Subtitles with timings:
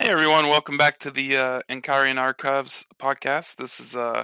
[0.00, 3.56] Hey everyone, welcome back to the uh, Enkarian Archives podcast.
[3.56, 4.22] This is uh,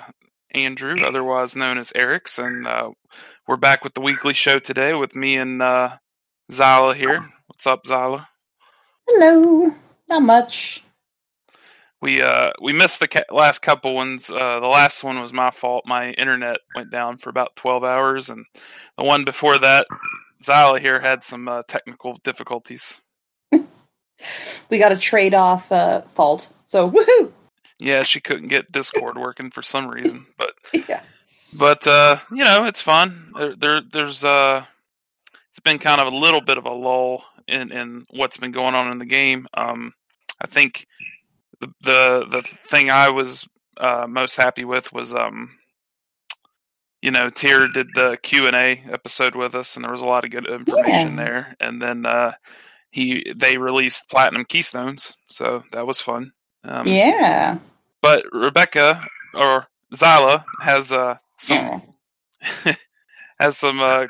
[0.54, 2.90] Andrew, otherwise known as Aeryx, and uh,
[3.48, 5.96] we're back with the weekly show today with me and uh,
[6.52, 7.28] Zaila here.
[7.48, 8.24] What's up, Zaila?
[9.08, 9.74] Hello.
[10.08, 10.84] Not much.
[12.00, 14.30] We uh, we missed the ca- last couple ones.
[14.30, 15.82] Uh, the last one was my fault.
[15.88, 18.46] My internet went down for about twelve hours, and
[18.96, 19.88] the one before that,
[20.40, 23.02] Zaila here had some uh, technical difficulties.
[24.70, 26.52] We got a trade off uh, fault.
[26.66, 27.32] So woohoo!
[27.78, 30.52] Yeah, she couldn't get Discord working for some reason, but
[30.88, 31.02] Yeah.
[31.58, 33.32] but uh, you know it's fun.
[33.36, 34.64] There, there there's uh,
[35.50, 38.74] it's been kind of a little bit of a lull in in what's been going
[38.74, 39.46] on in the game.
[39.54, 39.92] Um,
[40.40, 40.86] I think
[41.60, 43.46] the the the thing I was
[43.78, 45.50] uh, most happy with was um,
[47.02, 50.06] you know, Tier did the Q and A episode with us, and there was a
[50.06, 51.24] lot of good information Yeah.
[51.24, 51.56] there.
[51.60, 52.32] And then uh,
[52.94, 56.32] he they released Platinum Keystones, so that was fun.
[56.62, 57.58] Um, yeah.
[58.00, 61.82] but Rebecca or Zaila has uh some
[63.40, 64.06] has some uh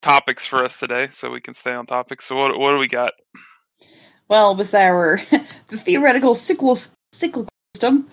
[0.00, 2.22] topics for us today, so we can stay on topic.
[2.22, 3.12] So what what do we got?
[4.28, 5.20] Well, with our
[5.68, 6.78] the theoretical cyclical
[7.12, 8.08] cyclical system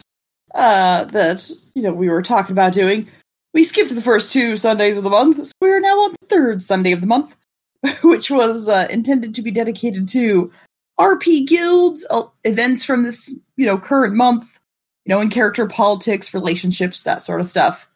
[0.53, 3.07] uh, that you know we were talking about doing,
[3.53, 6.27] we skipped the first two Sundays of the month, so we are now on the
[6.27, 7.37] third Sunday of the month,
[8.03, 10.51] which was uh, intended to be dedicated to
[10.99, 14.59] RP guilds uh, events from this you know current month,
[15.05, 17.89] you know, in character politics, relationships, that sort of stuff.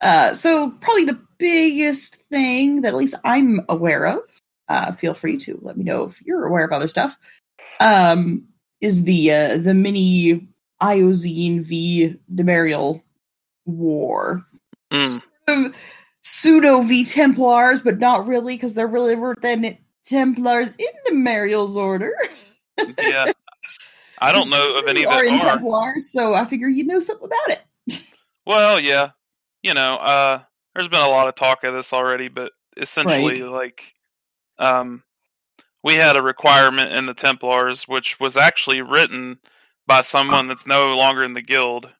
[0.00, 4.20] Uh, so probably the biggest thing that at least I'm aware of.
[4.68, 7.18] Uh, feel free to let me know if you're aware of other stuff
[7.80, 8.46] um,
[8.80, 10.46] is the uh, the mini
[10.82, 13.02] Iosyne v Demarial
[13.66, 14.44] war.
[14.92, 15.74] Mm,
[16.20, 22.12] Pseudo V Templars, but not really because they're really than Templars in Demarial's order.
[22.98, 23.32] yeah,
[24.20, 25.38] I don't know of any They are in are.
[25.38, 28.04] Templars, so I figure you know something about it.
[28.46, 29.10] Well, yeah,
[29.62, 30.40] you know, uh,
[30.74, 33.94] there's been a lot of talk of this already, but essentially, like,
[34.58, 35.04] um,
[35.84, 39.38] we had a requirement in the Templars, which was actually written
[39.86, 41.90] by someone that's no longer in the guild,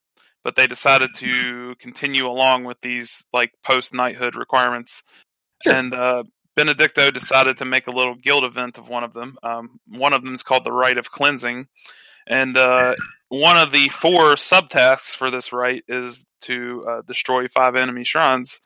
[0.45, 5.03] but they decided to continue along with these like post knighthood requirements,
[5.63, 5.75] Sure.
[5.75, 6.23] and uh,
[6.57, 9.37] Benedicto decided to make a little guild event of one of them.
[9.43, 11.67] Um, one of them is called the Rite of Cleansing,
[12.27, 12.95] and uh,
[13.29, 18.61] one of the four subtasks for this rite is to uh, destroy five enemy shrines.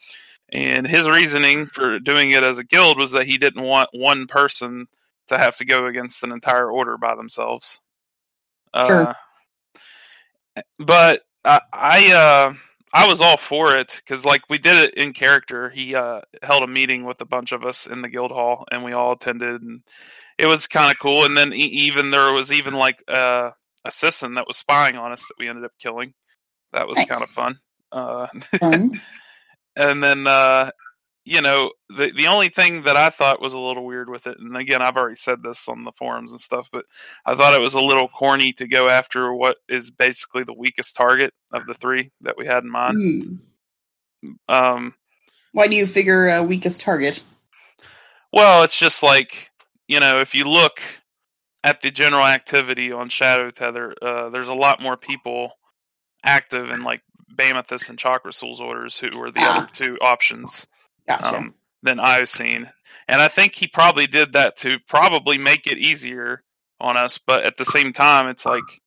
[0.50, 4.26] And his reasoning for doing it as a guild was that he didn't want one
[4.26, 4.86] person
[5.28, 7.80] to have to go against an entire order by themselves.
[8.76, 9.14] Sure.
[10.56, 12.54] Uh, but I, I, uh,
[12.92, 15.70] I was all for it because, like, we did it in character.
[15.70, 18.84] He uh, held a meeting with a bunch of us in the guild hall, and
[18.84, 19.82] we all attended, and
[20.38, 21.24] it was kind of cool.
[21.24, 23.50] And then e- even there was even like uh,
[23.84, 26.14] a Sisson that was spying on us that we ended up killing.
[26.72, 27.58] That was kind of fun.
[27.92, 28.26] Uh,
[28.58, 29.00] Fun.
[29.76, 30.70] and then uh
[31.24, 34.38] you know the the only thing that I thought was a little weird with it,
[34.38, 36.84] and again I've already said this on the forums and stuff, but
[37.24, 40.96] I thought it was a little corny to go after what is basically the weakest
[40.96, 42.96] target of the three that we had in mind.
[44.22, 44.32] Hmm.
[44.48, 44.94] Um,
[45.52, 47.22] Why do you figure uh, weakest target?
[48.32, 49.50] well, it's just like
[49.88, 50.80] you know if you look
[51.62, 55.52] at the general activity on Shadow Tether, uh, there's a lot more people
[56.24, 57.00] active in like
[57.34, 59.58] Bamathus and Chakra Souls orders who were the Ah.
[59.62, 60.66] other two options.
[61.08, 61.36] Gotcha.
[61.36, 62.70] um, than I've seen.
[63.08, 66.42] And I think he probably did that to probably make it easier
[66.80, 67.18] on us.
[67.18, 68.82] But at the same time, it's like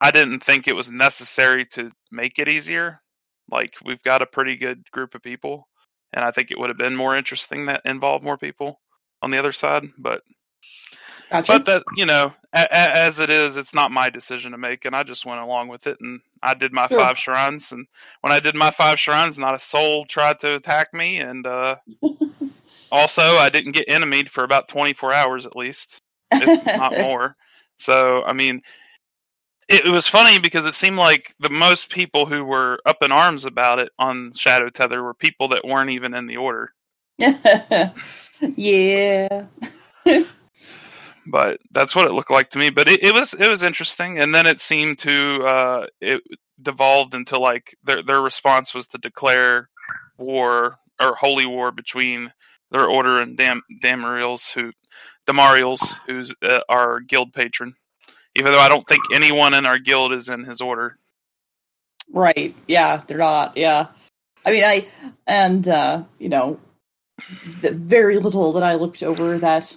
[0.00, 3.00] I didn't think it was necessary to make it easier.
[3.50, 5.68] Like we've got a pretty good group of people,
[6.12, 8.80] and I think it would have been more interesting that involved more people
[9.22, 9.84] on the other side.
[9.98, 10.22] But
[11.30, 11.52] gotcha.
[11.52, 14.84] but that you know, a, a, as it is, it's not my decision to make,
[14.84, 16.98] and I just went along with it, and I did my Sure.
[16.98, 17.86] five shrines, and
[18.22, 21.76] when I did my five shrines, not a soul tried to attack me, and uh,
[22.92, 25.98] also I didn't get enemied for about twenty four hours at least,
[26.32, 27.36] if not more.
[27.76, 28.62] So I mean,
[29.68, 33.12] it, it was funny because it seemed like the most people who were up in
[33.12, 36.72] arms about it on Shadow Tether were people that weren't even in the order.
[38.56, 39.46] yeah.
[41.26, 42.70] But that's what it looked like to me.
[42.70, 46.22] But it, it was it was interesting, and then it seemed to uh, it
[46.60, 49.68] devolved into like their their response was to declare
[50.18, 52.32] war or holy war between
[52.70, 54.72] their order and Dam Damariels who
[55.26, 57.74] Damariels who's uh, our guild patron.
[58.36, 60.98] Even though I don't think anyone in our guild is in his order.
[62.12, 62.54] Right.
[62.66, 63.56] Yeah, they're not.
[63.56, 63.86] Yeah.
[64.44, 64.86] I mean, I
[65.26, 66.60] and uh, you know,
[67.60, 69.74] the very little that I looked over that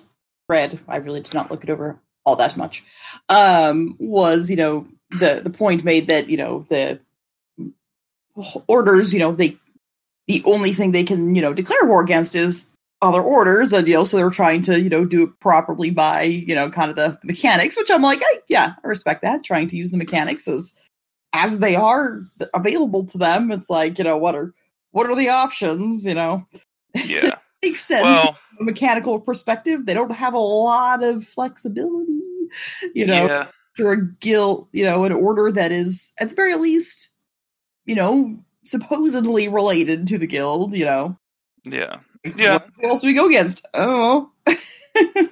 [0.50, 2.84] read, I really did not look it over all that much.
[3.30, 7.00] Um, was you know the the point made that you know the
[8.68, 9.58] orders, you know, they
[10.28, 12.70] the only thing they can you know declare war against is
[13.02, 16.24] other orders, and you know, so they're trying to you know do it properly by
[16.24, 19.44] you know kind of the mechanics, which I'm like, I, yeah, I respect that.
[19.44, 20.80] Trying to use the mechanics as
[21.34, 22.22] as they are
[22.54, 23.52] available to them.
[23.52, 24.54] It's like you know what are
[24.92, 26.06] what are the options?
[26.06, 26.46] You know,
[26.94, 27.36] Yeah.
[27.64, 29.86] makes sense well, a mechanical perspective.
[29.86, 32.22] They don't have a lot of flexibility.
[32.94, 33.48] You know, yeah.
[33.76, 37.14] for a guild, you know, an order that is at the very least,
[37.86, 40.74] you know, supposedly related to the guild.
[40.74, 41.18] You know,
[41.66, 41.98] Yeah.
[42.36, 42.60] Yeah.
[42.80, 43.68] Who else do we go against?
[43.74, 44.32] Oh,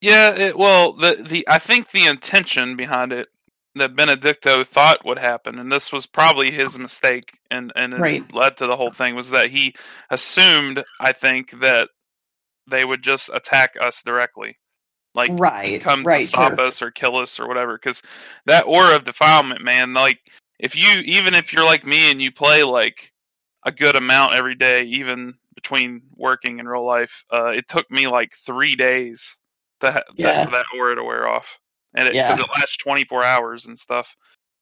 [0.00, 3.28] Yeah, it, well, the the I think the intention behind it
[3.74, 8.32] that Benedicto thought would happen, and this was probably his mistake, and and it Right.
[8.34, 9.74] led to the whole thing was that he
[10.10, 11.88] assumed, I think, that
[12.70, 14.56] they would just attack us directly,
[15.14, 16.66] like right, come right, to stop sure.
[16.66, 17.76] us or kill us or whatever.
[17.76, 18.02] Because
[18.46, 20.18] that aura of defilement, man, like
[20.58, 23.12] if you even if you're like me and you play like
[23.66, 28.06] a good amount every day, even between working and real life, uh, it took me
[28.06, 29.38] like three days
[29.80, 30.44] to ha- Yeah.
[30.44, 31.58] that, that aura to wear off,
[31.94, 32.28] and it, Yeah.
[32.30, 34.14] 'cause it lasts 24 hours and stuff.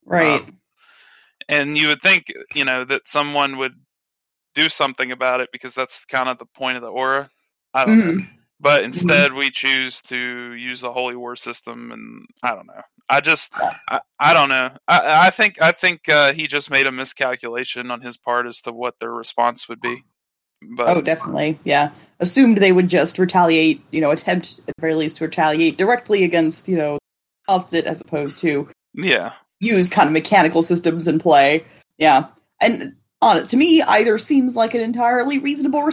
[0.04, 0.40] Right.
[0.40, 0.58] Um,
[1.48, 3.74] and you would think, you know, that someone would
[4.54, 7.30] do something about it because that's kind of the point of the aura.
[7.76, 8.04] I don't know.
[8.04, 8.28] Mhm.
[8.58, 12.80] But instead, we choose to use the holy war system, and I don't know.
[13.08, 14.70] I just, I, I don't know.
[14.88, 18.62] I, I think, I think uh, he just made a miscalculation on his part as
[18.62, 20.02] to what their response would be.
[20.74, 21.58] But Oh, definitely.
[21.64, 21.90] Yeah.
[22.18, 26.24] Assumed they would just retaliate, you know, attempt at the very least to retaliate directly
[26.24, 26.98] against, you know,
[27.46, 31.64] caused it as opposed to yeah, use kind of mechanical systems in play.
[31.98, 32.28] Yeah.
[32.60, 35.90] And on it to me, either seems like an entirely reasonable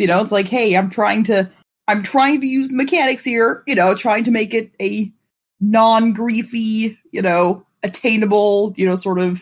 [0.00, 1.50] You know, it's like, hey, I'm trying to
[1.86, 5.12] I'm trying to use the mechanics here, you know, trying to make it a
[5.60, 9.40] non griefy, you know, attainable, you know, sort of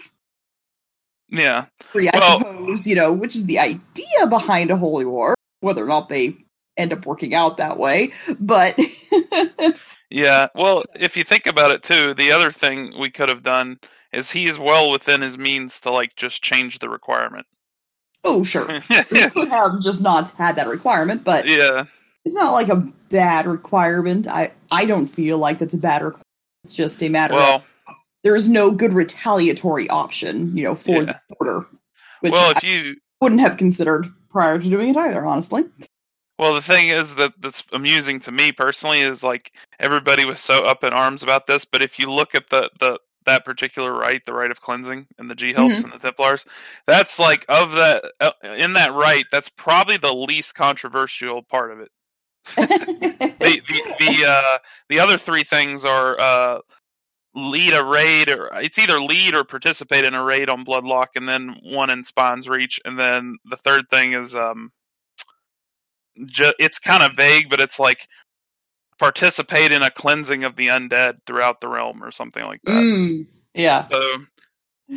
[1.29, 5.35] yeah, free, I Well- suppose, you know, which is the idea behind a holy war,
[5.61, 6.37] whether or not they
[6.77, 8.13] end up working out that way.
[8.39, 8.79] But
[10.11, 10.49] yeah.
[10.55, 13.79] Well, if you think about it too, the other thing we could have done
[14.13, 17.47] is he's well within his means to like just change the requirement.
[18.25, 18.67] Oh, sure.
[19.11, 21.85] We could have just not had that requirement, but yeah,
[22.25, 22.77] it's not like a
[23.09, 24.27] bad requirement.
[24.29, 26.27] I I don't feel like that's a bad requirement.
[26.65, 27.63] It's just a matter of
[28.25, 31.19] there is no good retaliatory option, you know, for Yeah.
[31.29, 31.67] the order,
[32.21, 35.27] which well, I you wouldn't have considered prior to doing it either.
[35.27, 35.65] Honestly,
[36.39, 40.65] Well, the thing is that that's amusing to me personally is like everybody was so
[40.65, 44.25] up in arms about this, but if you look at the the that particular rite,
[44.27, 46.45] the rite of cleansing, and the G helps and the Templars,
[46.87, 51.81] that's like of that uh, in that rite, that's probably the least controversial part of
[51.81, 51.91] it.
[52.57, 52.67] The
[53.41, 54.59] the the, uh,
[54.89, 56.59] the other three things are uh,
[57.35, 61.29] lead a raid, or it's either lead or participate in a raid on Bloodloch, and
[61.29, 64.73] then one in Spinesreach, and then the third thing is um,
[66.27, 68.09] ju- it's kind of vague, but it's like
[69.03, 72.73] participate in a cleansing of the undead throughout the realm or something like that.
[72.73, 73.89] Mm, yeah.
[73.89, 74.01] So,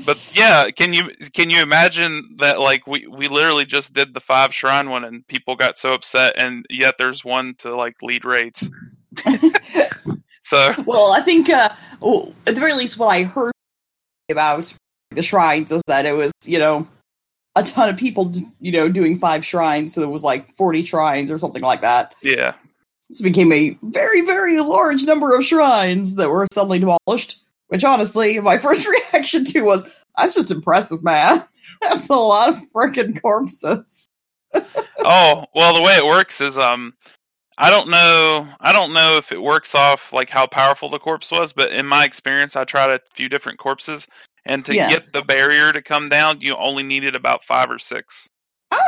[0.06, 2.60] but yeah, can you can you imagine that?
[2.60, 6.34] Like we we literally just did the five shrine one, and people got so upset,
[6.38, 8.69] and yet there's one to like lead raids.
[10.46, 11.69] So well, I think uh,
[12.00, 13.51] well, at the very least, what I heard
[14.30, 14.72] about
[15.10, 16.88] the shrines is that it was, you know,
[17.56, 21.32] a ton of people, you know, doing five shrines, so there was like forty shrines
[21.32, 22.13] or something like that.
[22.22, 22.53] yeah,
[23.10, 27.42] This became a very, very large number of shrines that were suddenly demolished.
[27.68, 31.44] Which, honestly, my first reaction to was, "That's just impressive, man.
[31.82, 34.08] That's a lot of freaking corpses."
[35.00, 36.94] oh well, the way it works is um.
[37.58, 38.50] I don't know.
[38.60, 41.86] I don't know if it works off like how powerful the corpse was, but in
[41.86, 44.08] my experience, I tried a few different corpses,
[44.44, 44.90] and to Yeah.
[44.90, 48.28] get the barrier to come down, you only needed about five or six.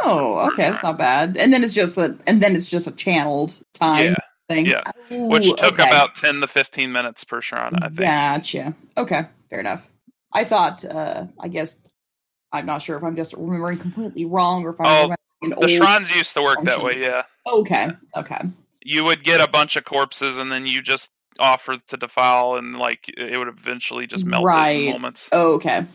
[0.03, 1.37] Oh, okay, that's not bad.
[1.37, 4.15] And then it's just a, and then it's just a channeled time Yeah,
[4.49, 4.81] thing, yeah.
[5.11, 5.87] Ooh, which took okay.
[5.87, 7.75] about ten to fifteen minutes per shrine.
[7.75, 7.99] I think.
[7.99, 8.75] Gotcha.
[8.97, 9.87] Okay, fair enough.
[10.33, 11.77] I thought, uh, I guess,
[12.51, 16.13] I'm not sure if I'm just remembering completely wrong or if I'm Oh, The shrines
[16.15, 16.97] used to work that way.
[16.99, 18.39] Yeah, Okay, okay.
[18.83, 22.77] you would get a bunch of corpses, and then you just offer to defile, and
[22.77, 24.85] like it would eventually just melt Right.
[24.87, 25.29] in moments.
[25.31, 25.85] Okay.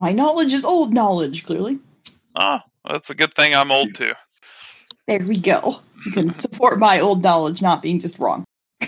[0.00, 1.78] My knowledge is old knowledge, clearly.
[2.88, 3.54] That's a good thing.
[3.54, 4.12] I'm old too.
[5.06, 5.80] There we go.
[6.04, 8.44] You can support my old knowledge not being just wrong.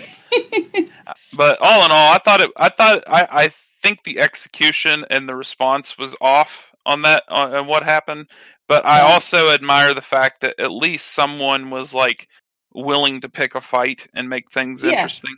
[1.37, 2.51] But all in all, I thought it.
[2.57, 3.27] I thought I.
[3.31, 3.49] I
[3.81, 8.27] think the execution and the response was off on that on, on what happened.
[8.67, 12.27] But I also admire the fact that at least someone was like
[12.73, 14.91] willing to pick a fight and make things Yeah.
[14.93, 15.35] interesting.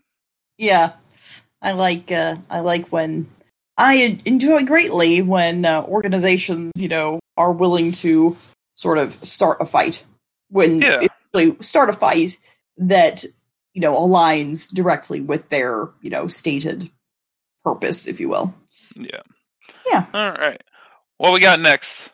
[0.58, 0.94] Yeah,
[1.62, 3.28] I like uh, I like when
[3.78, 8.36] I enjoy greatly when uh, organizations, you know, are willing to
[8.74, 10.04] sort of start a fight
[10.50, 11.08] when Yeah.
[11.34, 12.38] they start a fight
[12.78, 13.24] that
[13.74, 16.90] you know aligns directly with their you know stated
[17.64, 18.54] purpose, if you will.
[18.96, 19.22] Yeah.
[19.88, 20.06] Yeah.
[20.14, 20.62] All right.
[21.18, 22.10] What we got next?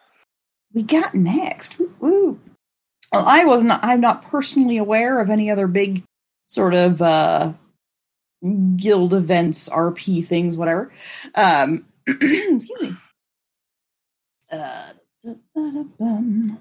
[0.73, 1.79] we got next?
[1.99, 2.39] Woo.
[3.11, 3.71] Well, I wasn't.
[3.83, 6.03] I'm not personally aware of any other big
[6.47, 7.53] sort of uh,
[8.75, 10.91] guild events, RP things, whatever.
[11.35, 12.95] Um, excuse me.
[14.51, 14.89] Uh.
[15.25, 16.57] Let's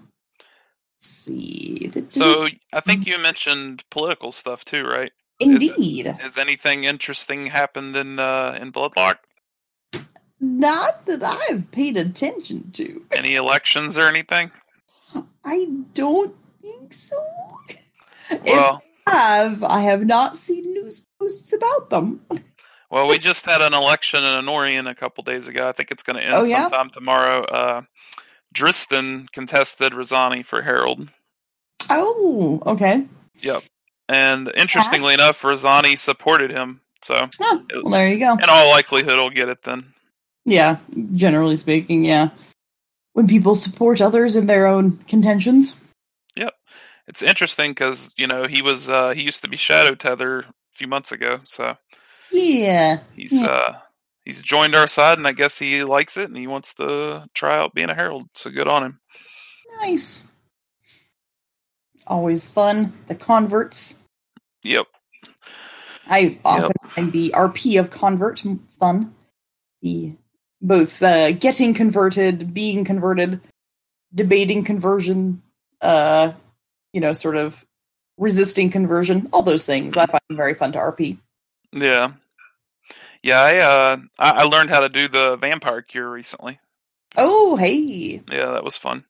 [0.99, 1.91] see.
[2.11, 5.11] So I think you mentioned political stuff too, right?
[5.41, 9.19] indeed, Has anything interesting happened in uh, in Bloodloch?
[10.41, 13.05] not that I've paid attention to.
[13.13, 14.51] Any elections or anything?
[15.45, 17.23] I don't think so.
[18.29, 22.21] if Well, I have, I have not seen news posts about them.
[22.91, 25.69] well, we just had an election in Enorian a couple days ago.
[25.69, 26.63] I think it's going to end Oh, yeah?
[26.63, 27.45] sometime tomorrow.
[27.45, 27.83] Uh,
[28.55, 31.09] Driston contested Rosani for Herald.
[31.91, 33.07] Oh, okay.
[33.41, 33.63] Yep.
[34.09, 36.81] And interestingly enough, Rosani supported him.
[37.03, 38.33] So, Huh, well, there you go.
[38.35, 39.93] in all likelihood, he'll get it then.
[40.45, 40.79] Yeah,
[41.15, 42.29] generally speaking, yeah.
[43.15, 45.81] When people support others in their own contentions.
[46.37, 46.55] Yep.
[47.09, 50.87] It's interesting because you know he was uh, he used to be Shadow Tether few
[50.89, 51.77] months ago, so
[52.31, 53.01] Yeah.
[53.15, 53.47] he's Yeah.
[53.49, 53.79] uh,
[54.25, 57.59] he's joined our side, and I guess he likes it, and he wants to try
[57.59, 58.29] out being a herald.
[58.35, 59.01] So good on him.
[59.81, 60.27] Nice.
[62.07, 62.93] Always fun.
[63.09, 63.97] The converts.
[64.63, 64.87] Yep.
[66.09, 68.43] I often find the RP of convert
[68.79, 69.15] fun.
[69.83, 70.13] The
[70.61, 73.41] both uh, getting converted, being converted,
[74.15, 75.43] debating conversion,
[75.81, 76.33] uh,
[76.93, 77.65] you know, sort of
[78.19, 81.19] resisting conversion, all those things I find very fun to RP.
[81.73, 82.13] Yeah.
[83.23, 86.59] Yeah, I uh I, I learned how to do the vampire cure recently.
[87.17, 88.23] Oh, hey.
[88.31, 89.05] Yeah, that was fun.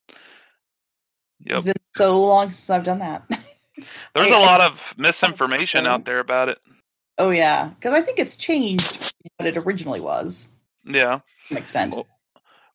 [1.45, 1.57] Yep.
[1.57, 3.23] It's been so long since I've done that.
[4.15, 6.59] There's a lot of misinformation out there about it.
[7.19, 7.69] oh, yeah.
[7.69, 10.49] Because I think it's changed what it originally was
[10.85, 11.21] Yeah.
[11.21, 11.95] to an extent.
[11.95, 12.07] Well,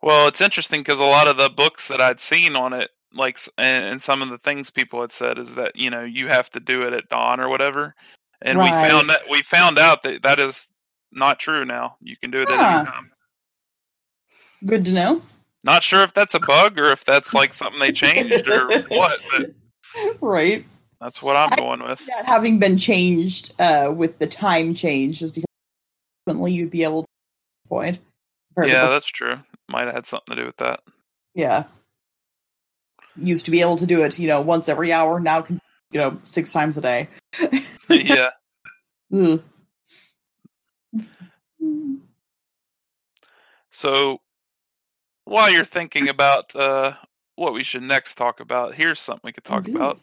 [0.02, 3.40] Well, it's interesting because a lot of the books that I'd seen on it, like,
[3.58, 6.60] and, some of the things people had said is that you know you have to
[6.60, 7.96] do it at dawn or whatever,
[8.42, 10.68] and we found that we found out that that is
[11.12, 11.98] not true now.
[12.02, 13.12] You can do it at any time.
[14.66, 15.22] Good to know.
[15.64, 19.20] Not sure if that's a bug or if that's like something they changed or what,
[19.32, 19.52] but
[20.22, 20.64] right.
[21.02, 22.06] that's what I'm going with.
[22.06, 25.48] That having been changed uh, with the time change, just because
[26.52, 27.08] you'd be able to
[27.70, 28.00] to
[28.68, 29.36] Yeah, that's true.
[29.70, 30.82] Might have had something to do with that.
[31.34, 31.66] yeah.
[33.22, 35.20] Used to be able to do it, you know, once every hour.
[35.20, 35.60] Now, can
[35.92, 37.10] you know, six times a day.
[37.90, 38.30] yeah.
[39.14, 39.44] Ugh.
[43.72, 44.20] So,
[45.26, 46.94] while you're thinking about uh,
[47.36, 49.76] what we should next talk about, here's something we could talk Indeed.
[49.76, 50.02] about.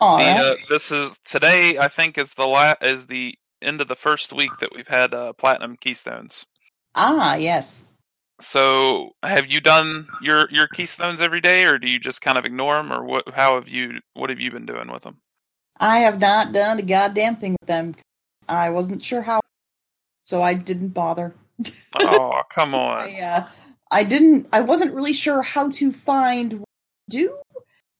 [0.00, 0.38] All The, right.
[0.38, 1.78] uh, this is today.
[1.78, 5.14] I think is the la- is the end of the first week that we've had
[5.14, 6.46] uh, platinum keystones.
[6.94, 7.85] ah, yes.
[8.40, 12.44] So, have you done your your keystones every day, or do you just kind of
[12.44, 13.24] ignore them, or what?
[13.34, 14.00] How have you?
[14.12, 15.18] What have you been doing with them?
[15.78, 17.94] I have not done a goddamn thing with them.
[18.48, 19.40] I wasn't sure how,
[20.20, 21.34] so I didn't bother.
[21.98, 23.08] Oh, come on!
[23.08, 23.46] I, uh,
[23.90, 24.48] I didn't.
[24.52, 26.68] I wasn't really sure how to find what
[27.10, 27.38] to do,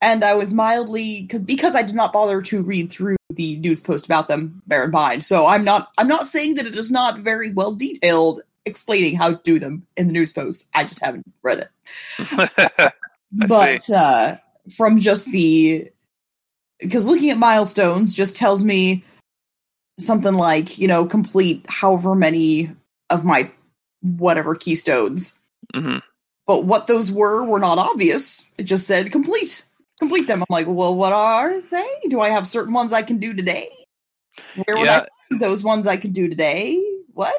[0.02, 3.81] and I was mildly cause, because I did not bother to read through the news
[3.81, 4.61] post about them.
[4.66, 5.90] Bear in mind, so I'm not.
[5.97, 9.87] I'm not saying that it is not very well detailed explaining how to do them
[9.96, 10.68] in the news post.
[10.75, 12.92] I just haven't read it.
[13.32, 14.37] But uh,
[14.76, 15.90] from just the
[16.78, 19.04] because looking at milestones just tells me
[19.99, 22.70] something like you know complete however many
[23.11, 23.50] of my
[24.00, 25.38] whatever keystones.
[25.75, 25.99] Hmm
[26.46, 28.46] but what those were were not obvious.
[28.56, 29.64] It just said complete
[29.99, 30.42] complete them.
[30.42, 31.88] I'm like well what are they?
[32.08, 33.68] Do i have certain ones i can do today?
[34.54, 36.82] Where would Yeah, i find those ones i can do today
[37.16, 37.35] what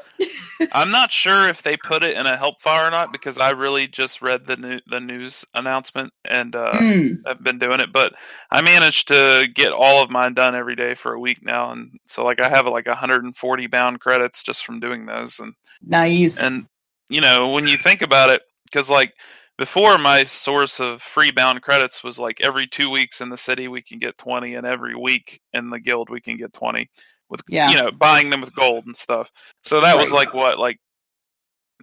[0.74, 3.52] I'm not sure if they put it in a help file or not because I
[3.52, 7.94] really just read the new, the news announcement and uh, Hmm, I've been doing it.
[7.94, 8.14] But
[8.52, 11.92] I managed to get all of mine done every day for a week now, and
[12.06, 15.40] so like I have like 140 bound credits just from doing those.
[15.40, 15.54] And
[15.86, 16.66] nice and
[17.10, 19.14] you know when you think about it, because like
[19.60, 23.68] before my source of free bound credits was like every two weeks in the city
[23.68, 26.90] we can get 20, and every week in the guild we can get 20
[27.30, 27.72] with Yeah.
[27.72, 29.32] you know buying them with gold and stuff.
[29.64, 30.80] So that was like what like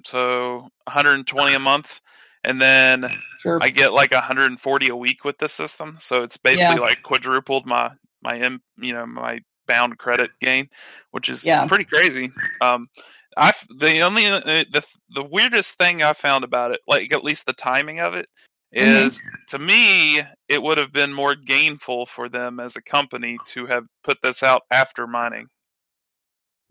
[0.05, 2.01] so 120 a month,
[2.45, 3.07] and then
[3.39, 5.97] sure I get like 140 a week with this system.
[6.01, 6.81] So it's basically Yeah.
[6.81, 7.91] like quadrupled my
[8.23, 10.69] my M, you know my bound credit gain,
[11.13, 11.67] which is Yeah.
[11.67, 12.31] pretty crazy.
[12.61, 12.89] Um,
[13.37, 14.85] I the only uh, the
[15.15, 18.29] the weirdest thing I found about it, like at least the timing of it,
[18.75, 19.07] Mhm.
[19.07, 23.67] is to me it would have been more gainful for them as a company to
[23.67, 25.49] have put this out after mining.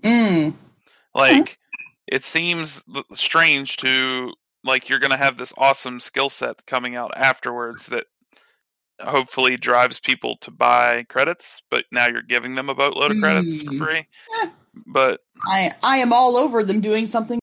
[0.04, 0.54] Mm.
[1.16, 1.58] Like
[2.08, 2.84] it seems
[3.14, 4.34] strange to
[4.64, 8.06] like you're going to have this awesome skill set coming out afterwards that
[9.02, 13.62] hopefully drives people to buy credits, but now you're giving them a boatload of credits
[13.62, 13.78] for Mm.
[13.78, 14.08] free.
[14.44, 14.50] Eh.
[14.88, 17.40] But I I am all over them doing something.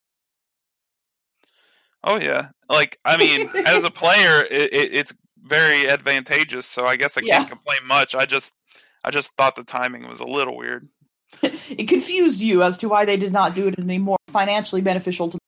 [2.04, 6.66] Oh yeah, like I mean, as a player, it, it, it's very advantageous.
[6.66, 8.14] So I guess I can't complain much.
[8.14, 8.52] I just
[9.04, 10.88] I just thought the timing was a little weird.
[11.42, 14.82] It confused you as to why they did not do it in a more financially
[14.82, 15.38] beneficial to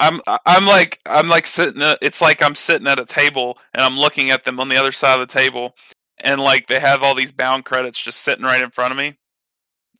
[0.00, 1.82] I'm I'm like I'm like sitting.
[1.82, 4.76] At, it's like I'm sitting at a table and I'm looking at them on the
[4.76, 5.76] other side of the table,
[6.18, 9.16] and like they have all these bound credits just sitting right in front of me,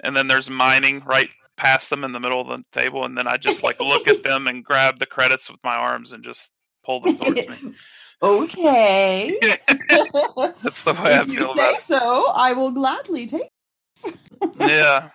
[0.03, 3.29] and then there's mining right past them in the middle of the table, and then
[3.29, 6.52] I just like look at them and grab the credits with my arms and just
[6.85, 7.75] pull them towards me.
[8.23, 9.38] Okay.
[9.43, 13.49] That's the way I if you say so, I will gladly take.
[14.61, 15.09] yeah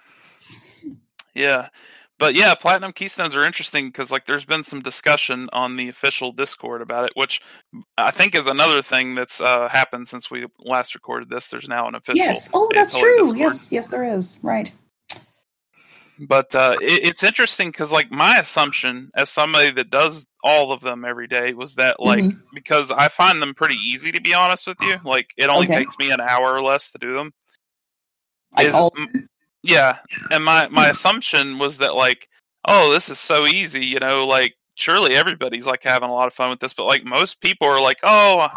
[1.34, 1.70] yeah
[2.20, 6.32] but yeah platinum keystones are interesting because like there's been some discussion on the official
[6.32, 7.42] discord about it which
[7.98, 11.88] i think is another thing that's uh, happened since we last recorded this there's now
[11.88, 12.50] an official Yes.
[12.54, 13.18] Oh, that's true.
[13.18, 13.40] Discord.
[13.40, 14.40] Yes, yes, there is.
[14.44, 14.72] Right.
[16.20, 20.82] But uh, it, it's interesting because like my assumption as somebody that does all of
[20.82, 22.42] them every day was that like Mhm.
[22.54, 25.78] because i find them pretty easy to be honest with you like it only Okay.
[25.80, 27.34] takes me an hour or less to do them
[28.60, 29.30] is- m-
[29.64, 29.98] yeah
[30.32, 32.30] and my my assumption was that like
[32.68, 36.34] oh this is so easy you know like surely everybody's like having a lot of
[36.34, 38.48] fun with this but like most people are like oh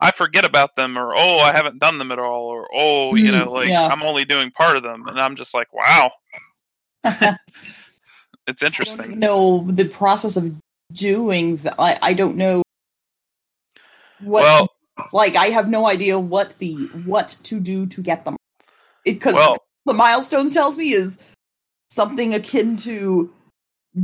[0.00, 3.30] i forget about them or oh i haven't done them at all or oh you
[3.30, 3.88] Mm, know like yeah.
[3.88, 6.10] i'm only doing part of them and i'm just like wow
[8.46, 10.54] it's interesting No, the process of
[10.92, 11.74] doing that.
[11.78, 12.62] I, I don't know
[14.20, 14.42] what.
[14.42, 14.68] well
[15.12, 18.36] like, I have no idea what the what to do to get them.
[19.04, 21.22] Because well the milestones tells me is
[21.90, 23.32] something akin to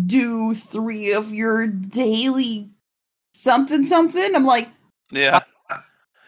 [0.07, 2.71] do three of your daily
[3.35, 4.35] something something.
[4.35, 4.69] I'm like,
[5.11, 5.41] yeah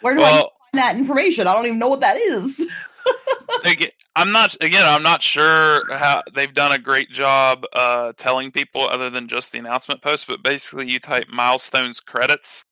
[0.04, 1.46] where do I find that information?
[1.46, 2.70] I don't even know what that is.
[4.16, 4.84] I'm not again.
[4.84, 9.52] I'm not sure how they've done a great job uh, telling people other than just
[9.52, 10.26] the announcement post.
[10.28, 12.64] But basically, you type milestones credits,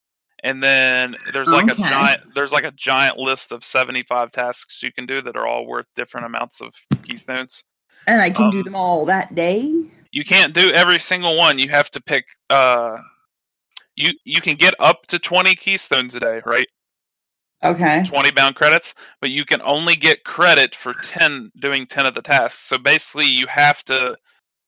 [0.43, 1.83] and then there's like Okay.
[1.83, 5.47] a giant there's like a giant list of 75 tasks you can do that are
[5.47, 7.65] all worth different amounts of keystones.
[8.07, 9.73] And I can do Um, them all that day.
[10.11, 11.59] You can't do every single one.
[11.59, 12.25] You have to pick.
[12.49, 12.99] Uh,
[13.95, 16.67] you you can get up to 20 keystones a day, right?
[17.63, 18.03] Okay.
[18.03, 22.21] 20 bound credits, but you can only get credit for 10 doing 10 of the
[22.21, 22.63] tasks.
[22.63, 24.17] So basically, you have to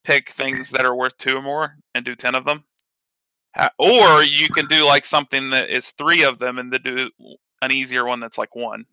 [0.06, 2.64] pick things that are worth two or more and do 10 of them.
[3.78, 7.10] Or you can do like something that is three of them and then do
[7.62, 8.86] an easier one that's like one.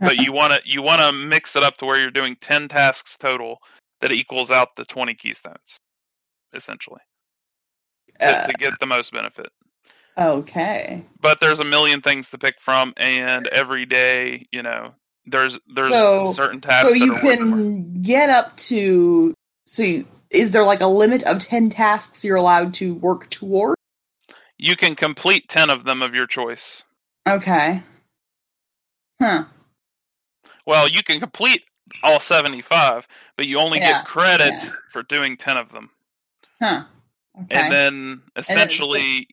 [0.00, 2.68] But you want to you want to mix it up to where you're doing 10
[2.68, 3.58] tasks total
[4.00, 5.78] that equals out the 20 keystones,
[6.54, 7.00] essentially,
[8.20, 9.48] to, Uh, to get the most benefit
[10.18, 11.04] okay.
[11.20, 14.92] but there's a million things to pick from and every day you know
[15.26, 17.56] there's there's So- certain tasks So you are worth more.
[17.58, 19.34] can get up to.
[19.66, 23.76] So you, is there like a limit of ten tasks you're allowed to work toward?
[24.62, 26.82] you can complete 10 of them of your choice
[27.28, 27.82] Okay.
[29.20, 29.44] Huh.
[30.66, 31.62] well you can complete
[32.02, 34.70] all 75 but you only Yeah, get credit yeah.
[34.90, 35.90] for doing 10 of them
[36.62, 36.84] Huh.
[37.42, 37.54] Okay.
[37.58, 39.28] and then essentially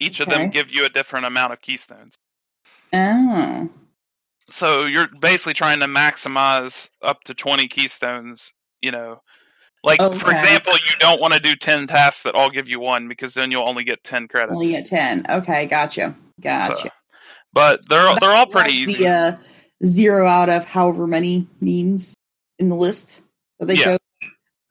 [0.00, 2.16] each of them give you a different amount of keystones
[2.92, 3.68] oh.
[4.48, 9.20] so you're basically trying to maximize up to 20 keystones you know
[9.82, 13.08] like for example you don't want to do 10 tasks that all give you one
[13.08, 15.24] because then you'll only get 10 credits Only get ten.
[15.28, 15.66] Okay.
[15.66, 16.14] Gotcha.
[16.40, 16.76] Gotcha.
[16.76, 16.88] So,
[17.52, 19.04] but they're they're all pretty Like easy.
[19.04, 19.36] The uh,
[19.84, 22.14] zero out of however many means
[22.58, 23.22] in the list
[23.58, 23.84] that they Yeah.
[23.84, 23.98] show.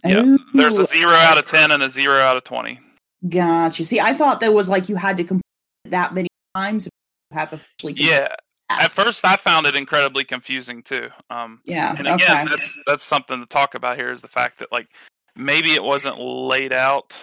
[0.05, 2.79] yeah, there's a zero out of ten and a zero out of twenty.
[3.27, 3.83] Gotcha.
[3.83, 5.41] See, I thought that was like you had to complete
[5.85, 6.89] that many times to
[7.33, 7.93] have officially.
[7.97, 8.27] Yeah,
[8.69, 11.09] at first I found it incredibly confusing too.
[11.29, 11.95] Um, Yeah.
[11.97, 12.45] and again, okay.
[12.49, 14.87] that's that's something to talk about here is the fact that like
[15.35, 17.19] maybe it wasn't laid out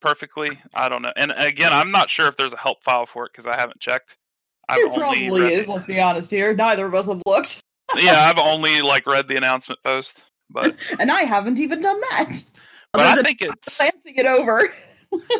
[0.00, 0.58] perfectly.
[0.74, 1.12] I don't know.
[1.16, 3.80] And again, I'm not sure if there's a help file for it because I haven't
[3.80, 4.16] checked.
[4.68, 5.68] I've There only probably is.
[5.68, 6.54] Let's be honest here.
[6.54, 7.60] Neither of us have looked,
[7.96, 12.42] yeah, I've only like read the announcement post, but and I haven't even done that.
[12.92, 14.72] but Other I think it's glancing it over.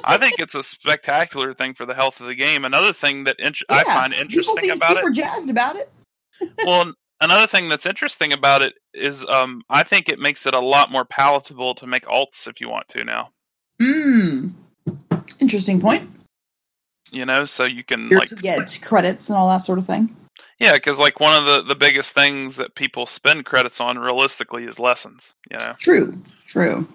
[0.05, 2.65] I think it's a spectacular thing for the health of the game.
[2.65, 5.77] Another thing that int- I Yeah, find People interesting seem about super it, jazzed about
[5.77, 5.91] it.
[6.65, 10.61] well, another thing that's interesting about it is, um, I think it makes it a
[10.61, 13.31] lot more palatable to make alts if you want to now.
[13.81, 14.49] Hmm.
[15.41, 16.09] Interesting point.
[17.11, 19.87] You know, so you can Here like to get credits and all that sort of
[19.87, 20.17] thing.
[20.59, 24.65] Yeah, because like one of the the biggest things that people spend credits on realistically
[24.65, 25.35] is lessons.
[25.51, 26.23] You know, True.
[26.47, 26.89] True.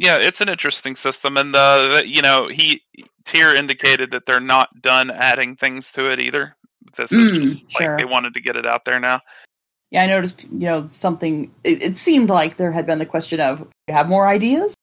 [0.00, 2.82] Yeah, it's an interesting system, and uh, that- you know he
[3.26, 6.56] Tier indicated that they're not done adding things to it either.
[6.96, 7.88] This is Mm, just sure.
[7.90, 9.20] like they wanted to get it out there now.
[9.90, 10.42] Yeah, I noticed.
[10.44, 11.52] You know, something.
[11.62, 14.74] It, it seemed like there had been the question of, you have more ideas?"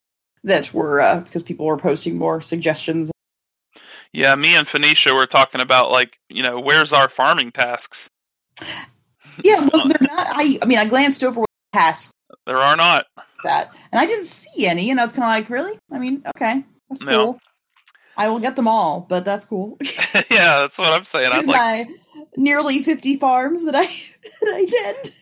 [0.44, 3.12] That were uh, because people were posting more suggestions.
[4.14, 8.08] Yeah, me and Phoenicia were talking about like you know where's our farming tasks.
[9.44, 10.28] Yeah, was there not?
[10.30, 10.60] I.
[10.62, 12.12] I mean, I glanced over what past
[12.46, 13.08] There are not.
[13.44, 15.78] That, and I didn't see any, and I was kind of like, "Really?
[15.92, 17.24] I mean, okay, that's No.
[17.24, 17.40] cool.
[18.18, 19.78] I will get them all, but that's cool."
[20.30, 21.32] yeah, that's what I'm saying.
[21.32, 21.86] I'd like my
[22.36, 23.86] nearly fifty farms that I
[24.42, 25.16] that I tend.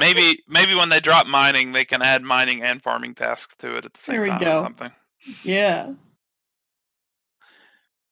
[0.00, 3.84] maybe maybe when they drop mining, they can add mining and farming tasks to it
[3.84, 4.58] at the same There we time go.
[4.60, 4.90] or something.
[5.44, 5.92] Yeah,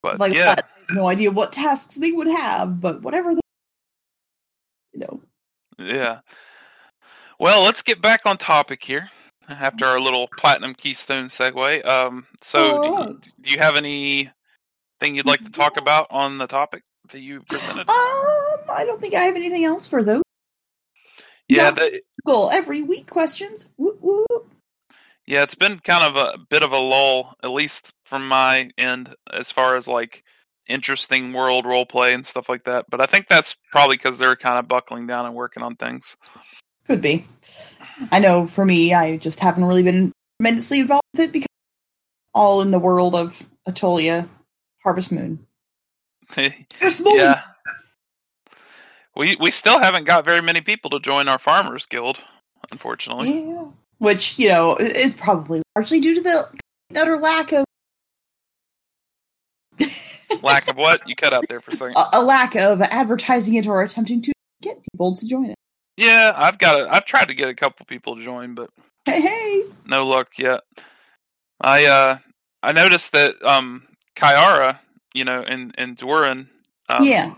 [0.03, 0.69] But like yeah, that.
[0.91, 3.35] No idea what tasks they would have, but whatever.
[3.35, 3.41] They,
[4.93, 5.21] you know,
[5.79, 6.21] Yeah.
[7.39, 9.09] Well, let's get back on topic here
[9.51, 11.87] after our little platinum keystone segue.
[11.87, 14.31] Um, so, do you, do you have anything
[15.03, 17.89] you'd like to talk about on the topic that you presented?
[17.89, 20.23] Um, I don't think I have anything else for those.
[21.49, 23.67] yeah, the, Goal every week questions.
[23.77, 24.53] Whoop, whoop.
[25.27, 29.15] yeah, it's been kind of a bit of a lull, at least from my end,
[29.33, 30.23] as far as like
[30.69, 32.87] interesting world role play and stuff like that.
[32.89, 36.17] But I think that's probably because they're kind of buckling down and working on things.
[36.87, 37.27] Could be.
[38.11, 41.47] I know for me, I just haven't really been tremendously involved with it because
[42.35, 44.29] all in the world of Aetolia,
[44.83, 45.47] Harvest Moon.
[46.35, 47.17] Harvest Moon.
[47.17, 47.43] yeah.
[49.17, 52.21] We we still haven't got very many people to join our farmers guild,
[52.71, 53.49] unfortunately.
[53.49, 53.65] Yeah.
[53.99, 56.49] Which, you know, is probably largely due to the
[56.97, 57.65] utter lack of
[60.43, 61.07] Lack of what?
[61.09, 61.97] You cut out there for a second.
[61.97, 64.33] a, a lack of advertising it or attempting to
[64.63, 65.57] get people to join it.
[66.01, 66.89] Yeah, I've got it.
[66.91, 68.71] I've tried to get a couple people to join, but
[69.05, 69.65] Hey, hey.
[69.87, 70.63] no luck yet.
[71.61, 72.19] I uh
[72.63, 73.87] I noticed that um
[74.17, 74.79] Kyara,
[75.13, 76.49] you know, in in Duiran,
[76.89, 77.35] um, yeah.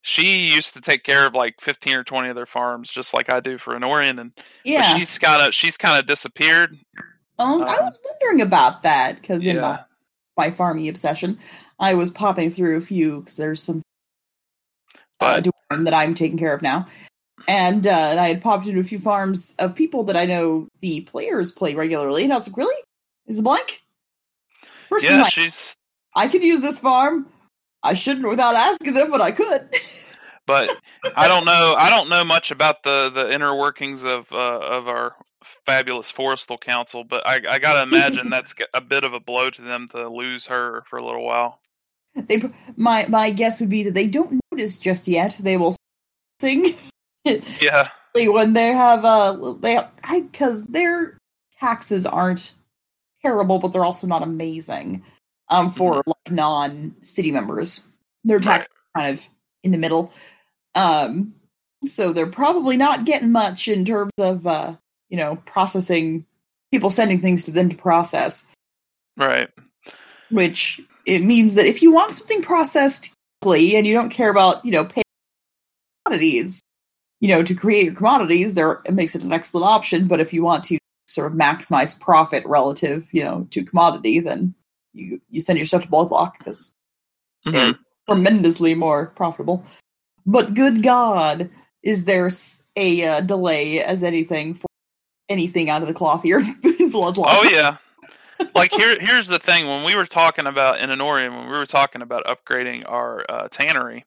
[0.00, 3.28] she used to take care of like fifteen or twenty of their farms, just like
[3.28, 4.32] I do for an Enorian, and
[4.64, 4.96] Yeah.
[4.96, 6.78] she's kind of she's kind of disappeared.
[7.38, 9.84] Um, I um, was wondering about that because in my Yeah,
[10.38, 11.38] my farming obsession,
[11.78, 13.82] I was popping through a few because there's some
[15.20, 16.86] uh, but Dwarven that I'm taking care of now,
[17.48, 20.68] and uh, and I had popped into a few farms of people that I know
[20.80, 22.82] the players play regularly, and I was like, really,
[23.26, 23.82] is it blank?
[24.84, 25.76] First yeah, like, she's
[26.14, 27.26] I could use this farm.
[27.82, 29.68] I shouldn't without asking them, but I could.
[30.46, 30.70] but
[31.16, 31.74] I don't know.
[31.76, 35.14] I don't know much about the the inner workings of uh, of our
[35.64, 39.62] fabulous forestal council, but I, I gotta imagine that's a bit of a blow to
[39.62, 41.60] them to lose her for a little while.
[42.14, 42.42] they
[42.76, 45.36] my my guess would be that they don't notice just yet.
[45.40, 45.76] They will
[46.40, 46.76] sing
[47.60, 51.18] Yeah, when they have uh they I because their
[51.60, 52.54] taxes aren't
[53.22, 55.04] terrible, but they're also not amazing.
[55.48, 57.86] Um, for like non city members,
[58.24, 59.28] their taxes are kind of
[59.62, 60.12] in the middle.
[60.74, 61.34] Um,
[61.84, 64.76] so they're probably not getting much in terms of uh
[65.08, 66.26] you know processing
[66.72, 68.46] people sending things to them to process.
[69.16, 69.48] right.
[70.30, 74.64] Which it means that if you want something processed quickly and you don't care about
[74.64, 75.04] you know paying
[76.04, 76.60] commodities,
[77.20, 80.06] you know to create your commodities, there it makes it an excellent option.
[80.08, 84.54] But if you want to sort of maximize profit relative, you know, to commodity, then
[84.92, 86.74] you you send your stuff to Bloodloch because
[87.46, 87.52] Mhm.
[87.52, 89.64] they're tremendously more profitable.
[90.26, 91.48] But good God,
[91.82, 92.28] is there
[92.76, 94.66] a uh, delay as anything for
[95.28, 96.54] anything out of the cloth here in
[96.90, 97.26] Bloodloch?
[97.28, 97.76] Oh yeah.
[98.54, 99.66] like here, here's the thing.
[99.66, 103.48] When we were talking about in Enorian, when we were talking about upgrading our uh,
[103.48, 104.04] tannery,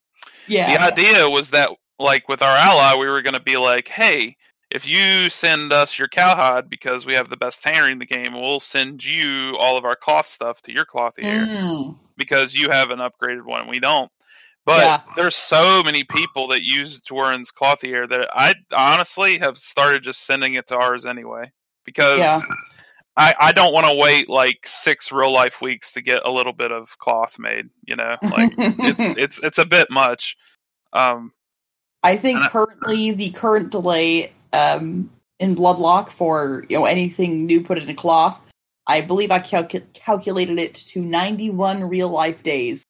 [0.48, 3.88] yeah, the idea was that like with our ally, we were going to be like,
[3.88, 4.36] hey,
[4.72, 8.34] if you send us your cowhide because we have the best tannery in the game,
[8.34, 11.46] we'll send you all of our cloth stuff to your clothier.
[11.46, 11.98] Mm.
[12.18, 14.12] because you have an upgraded one and we don't.
[14.66, 15.02] But Yeah.
[15.16, 20.54] there's so many people that use Duiran's clothier that I honestly have started just sending
[20.56, 21.52] it to ours anyway
[21.86, 22.40] because Yeah.
[23.18, 26.54] I, I don't want to wait like six real life weeks to get a little
[26.54, 27.66] bit of cloth made.
[27.86, 30.38] You know, like it's it's it's a bit much.
[30.94, 31.34] Um,
[32.04, 35.10] I think I- currently the current delay um,
[35.40, 38.42] in Bloodloch for you know anything new put in a cloth,
[38.88, 42.84] I believe I calcu- calculated it to 91 real life days.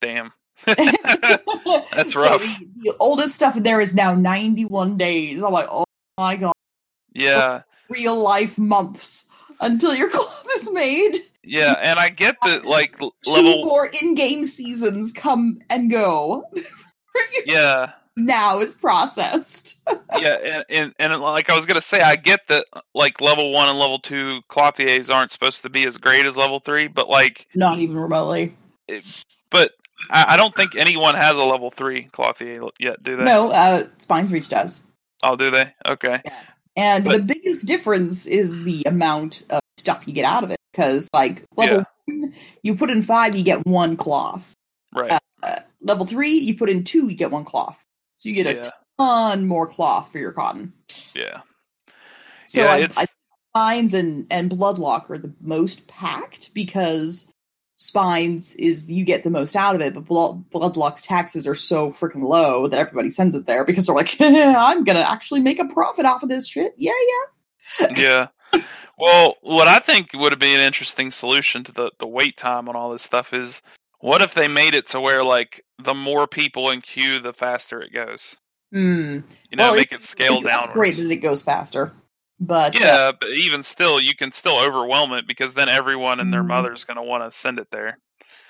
[0.00, 0.32] damn.
[0.66, 2.40] That's So rough.
[2.42, 5.42] the, the oldest stuff in there is now 91 days.
[5.42, 5.84] I'm like, oh
[6.18, 6.54] my god,
[7.12, 9.26] yeah, real life months
[9.60, 11.18] until your cloth is made.
[11.44, 13.64] yeah, and I get that like l- Two level.
[13.64, 16.44] more in-game seasons come and go.
[17.46, 19.80] Yeah, now is processed.
[20.18, 23.68] yeah, and, and and like I was gonna say, I get that like level one
[23.68, 27.46] and level two clothiers aren't supposed to be as great as level three, but like,
[27.54, 28.56] Not even remotely.
[28.88, 29.72] It, but
[30.10, 33.24] I, I don't think anyone has a level three clothier yet, do they?
[33.24, 34.82] No, uh, Spinesreach does.
[35.22, 35.72] Oh, do they?
[35.88, 36.20] Okay.
[36.76, 40.58] And But- the biggest difference is the amount of stuff you get out of it.
[40.72, 44.52] Because, like, level one, you put in five, you get one cloth.
[44.94, 45.10] Right.
[45.10, 47.84] Uh, Uh, level three, you put in two, you get one cloth.
[48.16, 48.70] So you get a yeah.
[48.98, 50.72] ton more cloth for your cotton.
[51.14, 51.40] Yeah.
[52.46, 53.06] So Yeah, I, it's- I
[53.56, 57.26] spines and and bloodloch are the most packed because
[57.76, 61.90] spines is you get the most out of it, but blood, bloodloch's taxes are so
[61.90, 65.64] freaking low that everybody sends it there because they're like, I'm gonna actually make a
[65.66, 66.74] profit off of this shit.
[66.76, 66.92] Yeah,
[67.80, 67.88] yeah.
[67.96, 68.62] yeah.
[68.98, 72.76] Well, what I think would be an interesting solution to the, the wait time on
[72.76, 73.60] all this stuff is
[74.06, 77.82] what if they made it to where like the more people in queue, the faster
[77.82, 78.36] it goes.
[78.72, 79.20] Hmm.
[79.50, 80.68] You know, Well, make it scale down.
[80.68, 80.98] downwards.
[80.98, 81.92] it, it goes faster.
[82.38, 86.32] But uh, Yeah, but even still, you can still overwhelm it because then everyone and
[86.32, 86.48] their Mhm.
[86.48, 87.98] mother's going to want to send it there.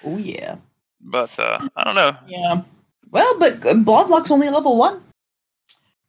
[0.05, 0.57] oh yeah,
[1.01, 2.17] But uh, I don't know.
[2.29, 2.63] yeah.
[3.11, 5.03] Well, but uh, bloodloch's only level one,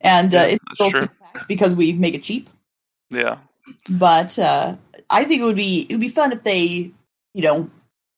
[0.02, 1.08] and uh, Yeah, it's still true.
[1.48, 2.50] because we make it cheap.
[3.10, 3.38] Yeah,
[3.90, 4.76] but uh,
[5.10, 6.92] I think it would be it would be fun if they,
[7.34, 7.70] you know,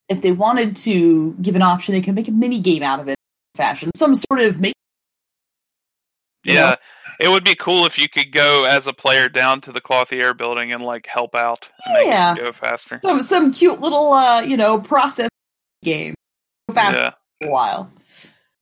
[0.10, 3.08] if they wanted to give an option, they could make a mini game out of
[3.08, 3.18] it,
[3.56, 4.74] fashion, some sort of make.
[6.44, 6.54] Yeah.
[6.72, 6.76] know?
[7.20, 10.34] It would be cool if you could go as a player down to the Clothier
[10.34, 12.34] building and like help out and make Yeah.
[12.34, 13.00] it go faster.
[13.04, 15.28] Some some cute little uh, you know process
[15.84, 16.16] game,
[16.70, 17.92] go fast Yeah, for a while.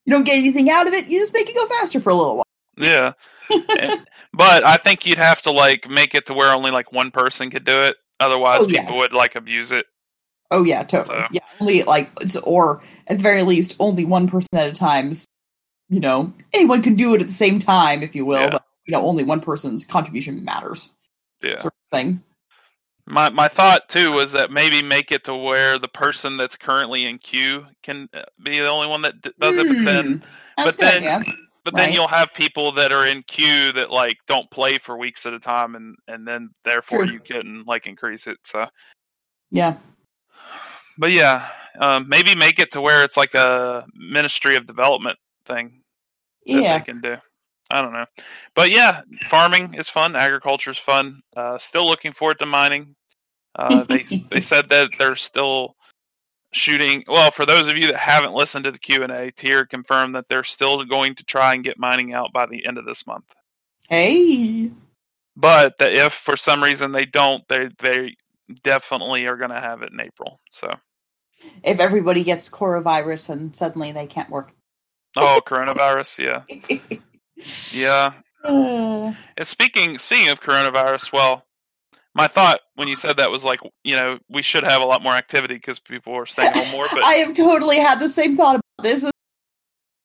[0.06, 1.08] You don't get anything out of it.
[1.08, 2.46] You just make it go faster for a little while.
[2.78, 3.14] yeah.
[4.34, 7.50] But I think you'd have to like make it to where only like one person
[7.50, 7.96] could do it.
[8.20, 8.82] Otherwise, Oh, yeah.
[8.82, 9.86] people would like abuse it.
[10.52, 11.18] Oh yeah, totally.
[11.20, 14.74] So- Yeah, only like it's- or at the very least, only one person at a
[14.74, 15.12] time.
[15.90, 18.42] You know, anyone can do it at the same time, if you will.
[18.42, 18.50] Yeah.
[18.52, 20.96] But you know, only one person's contribution matters,
[21.44, 21.58] Yeah.
[21.60, 22.24] sort of thing.
[23.06, 27.06] My my thought too was that maybe make it to where the person that's currently
[27.06, 29.68] in queue can uh, be the only one that d- does it.
[29.68, 30.06] But then,
[30.58, 31.26] Hmm, but then-
[31.64, 31.94] but then Right.
[31.94, 35.40] you'll have people that are in queue that like don't play for weeks at a
[35.40, 37.14] time, and and then therefore True.
[37.14, 38.38] you can like increase it.
[38.46, 38.68] So,
[39.52, 39.76] Yeah.
[40.98, 41.48] But yeah,
[41.80, 45.82] um, maybe make it to where it's like a Ministry of Development thing
[46.46, 46.78] that Yeah.
[46.80, 47.18] they can do.
[47.70, 48.06] I don't know,
[48.56, 50.16] but yeah, farming is fun.
[50.16, 51.22] Agriculture is fun.
[51.36, 52.96] Uh, still looking forward to mining.
[53.56, 55.76] Uh, they they said that they're still
[56.54, 57.04] shooting.
[57.08, 60.16] Well, for those of you that haven't listened to the Q and A, Tier confirmed
[60.16, 63.06] that they're still going to try and get mining out by the end of this
[63.06, 63.26] month.
[63.90, 64.72] Hey.
[65.36, 68.16] But that if for some reason they don't, they they
[68.64, 70.40] definitely are going to have it in April.
[70.52, 70.74] So,
[71.64, 74.52] If everybody gets coronavirus and suddenly they can't work.
[75.18, 78.14] oh, coronavirus, yeah, yeah.
[78.44, 81.44] Uh, And speaking speaking of coronavirus, well,
[82.14, 85.02] my thought when you said that was like, you know, we should have a lot
[85.04, 86.86] more activity because people are staying home more.
[86.94, 89.10] But I have totally had the same thought about this.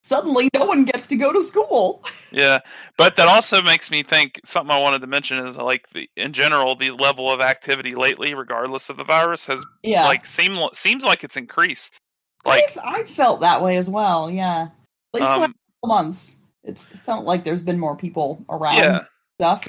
[0.05, 2.05] Suddenly, no one gets to go to school.
[2.33, 2.59] yeah,
[2.97, 6.33] but that also makes me think something I wanted to mention is like the in
[6.33, 11.05] general the level of activity lately, regardless of the virus, has Yeah, like seem seems
[11.05, 11.99] like it's increased.
[12.45, 14.29] Like, I've, I've felt that way as well.
[14.29, 14.71] Yeah, at
[15.15, 18.79] least last um, couple months, it's felt like there's been more people around.
[18.79, 19.05] yeah,
[19.39, 19.69] stuff.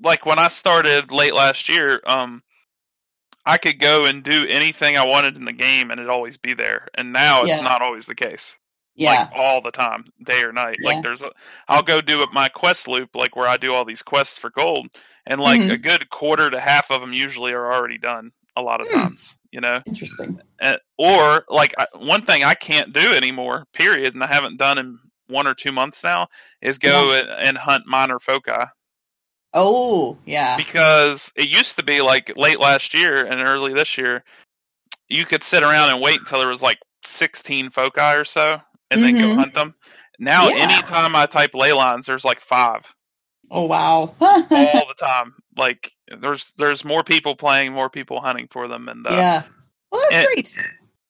[0.00, 2.44] like when I started late last year, um,
[3.44, 6.54] I could go and do anything I wanted in the game, and it'd always be
[6.54, 6.86] there.
[6.94, 7.60] And now it's Yeah.
[7.60, 8.56] not always the case.
[8.96, 10.76] Yeah, like all the time, day or night.
[10.80, 10.88] Yeah.
[10.90, 11.30] Like there's, a,
[11.68, 14.88] I'll go do my quest loop, like where I do all these quests for gold,
[15.26, 15.72] and like Mhm.
[15.72, 18.30] a good quarter to half of them usually are already done.
[18.56, 18.98] A lot of Hmm.
[18.98, 20.40] times, you know, interesting.
[20.60, 24.78] and, or like I, one thing I can't do anymore, period, and I haven't done
[24.78, 26.28] in one or two months now,
[26.60, 28.52] is go and, and hunt minor foci
[29.54, 34.22] Oh, yeah, because it used to be like late last year and early this year,
[35.08, 38.60] you could sit around and wait until there was like 16 foci or so,
[38.94, 39.36] and then go Mhm.
[39.36, 39.74] hunt them.
[40.18, 40.68] Now, Yeah.
[40.70, 42.82] anytime I type ley lines, there's like five
[43.50, 44.14] Oh, wow.
[44.20, 45.34] all the time.
[45.56, 49.42] Like there's there's more people playing, more people hunting for them, and uh, yeah.
[49.92, 50.56] Well, that's and- great.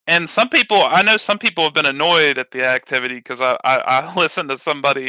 [0.06, 3.56] and some people I know some people have been annoyed at the activity because I,
[3.64, 5.08] I I listened to somebody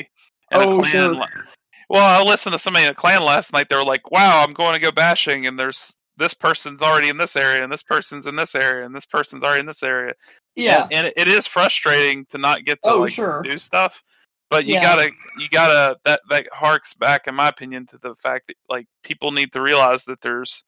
[0.52, 0.92] in Oh, a clan.
[1.16, 1.46] sure.
[1.90, 3.68] Well, I listened to somebody in a clan last night.
[3.70, 7.18] They were like, "Wow, I'm going to go bashing, and there's this person's already in
[7.18, 10.14] this area, and this person's in this area, and this person's already in this area."
[10.56, 10.84] Yeah.
[10.92, 13.42] and, and it is frustrating to not get to Oh, like sure.
[13.44, 14.02] do stuff.
[14.50, 14.84] But you Yeah.
[14.84, 15.98] gotta, you gotta.
[16.06, 19.62] That that harks back, in my opinion, to the fact that like people need to
[19.62, 20.64] realize that there's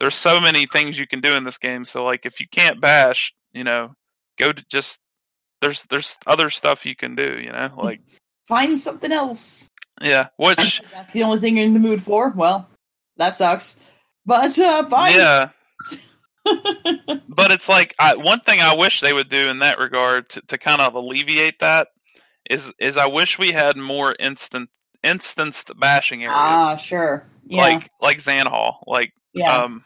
[0.00, 1.84] there's so many things you can do in this game.
[1.84, 3.94] So like, if you can't bash, you know,
[4.38, 5.00] go to just
[5.62, 7.38] there's there's other stuff you can do.
[7.40, 8.00] You know, like
[8.48, 9.70] Find something else.
[10.02, 12.30] yeah, which that's the only thing you're in the mood for.
[12.30, 12.68] Well,
[13.18, 13.78] that sucks.
[14.26, 15.48] But uh, find yeah.
[17.28, 20.40] but it's like I, one thing I wish they would do in that regard to,
[20.42, 21.88] to kind of alleviate that
[22.48, 24.70] is is I wish we had more instant
[25.02, 27.26] instanced bashing areas ah, sure.
[27.46, 27.62] Yeah.
[27.62, 29.56] like like Zanhall like yeah.
[29.56, 29.84] um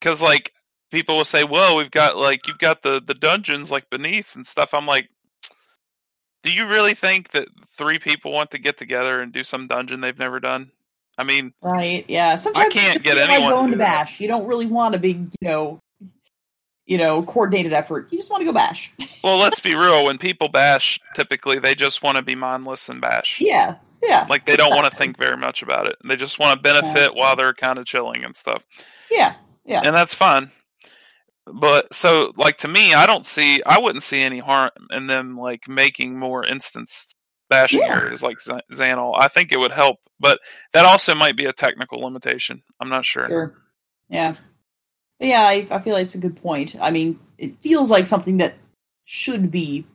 [0.00, 0.52] because like
[0.90, 4.46] people will say well we've got like you've got the the dungeons like beneath and
[4.46, 5.08] stuff I'm like
[6.42, 10.00] do you really think that three people want to get together and do some dungeon
[10.00, 10.70] they've never done
[11.18, 12.04] I mean right.
[12.08, 12.36] Yeah.
[12.36, 14.20] Sometimes I can't get anyone like to going do to bash.
[14.20, 15.80] You don't really want a big, you know,
[16.86, 18.12] you know, coordinated effort.
[18.12, 18.92] You just want to go bash.
[19.24, 23.00] well let's be real when people bash typically they just want to be mindless and
[23.00, 23.76] bash yeah.
[24.02, 24.26] Yeah.
[24.28, 25.96] Like they don't want to think very much about it.
[26.06, 28.62] They just want to benefit while they're kind of chilling and stuff.
[29.10, 29.34] Yeah.
[29.64, 29.80] Yeah.
[29.82, 30.50] And that's fine.
[31.46, 35.38] But so like to me, I don't see I wouldn't see any harm in them
[35.38, 37.13] like making more instance
[37.54, 37.96] bashing Yeah.
[38.02, 39.14] areas like Z- Xanol.
[39.18, 40.40] I think it would help, but
[40.72, 42.62] that also might be a technical limitation.
[42.80, 43.26] I'm not sure.
[43.28, 43.54] Sure.
[44.08, 44.34] Yeah.
[45.20, 46.76] Yeah, I, I feel like it's a good point.
[46.80, 48.54] I mean, it feels like something that
[49.04, 49.86] should be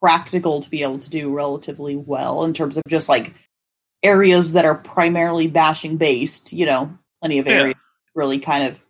[0.00, 3.34] practical to be able to do relatively well in terms of just like
[4.02, 7.52] areas that are primarily bashing based, you know, plenty of Yeah.
[7.54, 7.76] areas
[8.14, 8.84] really kind of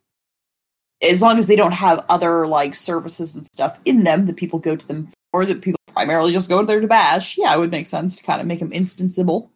[1.02, 4.58] as long as they don't have other like services and stuff in them that people
[4.58, 7.72] go to them for that people primarily just go there to bash, yeah, it would
[7.72, 9.50] make sense to kind of make them instanceable.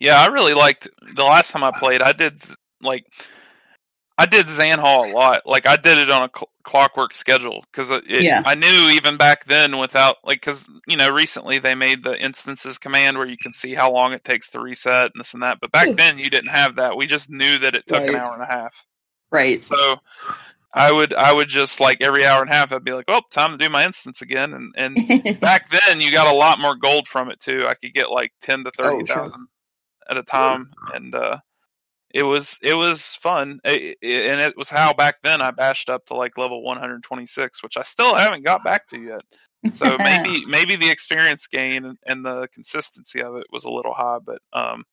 [0.00, 2.02] Yeah, I really liked the last time I played.
[2.02, 2.42] I did
[2.80, 3.06] like
[4.18, 5.42] I did Zanhall a lot.
[5.46, 8.42] Like I did it on a cl- clockwork schedule because Yeah.
[8.44, 12.76] I knew even back then without like because you know recently they made the instances
[12.76, 15.58] command where you can see how long it takes to reset and this and that.
[15.60, 16.96] But back then you didn't have that.
[16.96, 18.84] We just knew that it took an hour and a half.
[19.30, 19.62] Right.
[19.62, 20.00] So
[20.74, 23.20] I would I would just like every hour and a half I'd be like, oh,
[23.30, 24.54] time to do my instance again.
[24.54, 27.64] And and back then you got a lot more gold from it too.
[27.66, 29.28] I could get like ten to Oh, thirty sure.
[30.10, 31.38] at a time, and uh,
[32.14, 33.60] it was it was fun.
[33.64, 36.78] It, it- and it was how back then I bashed up to like level one
[36.78, 39.22] hundred twenty six, which I still haven't got back to yet.
[39.74, 43.94] So maybe maybe the experience gain and, and the consistency of it was a little
[43.94, 44.84] high, but um,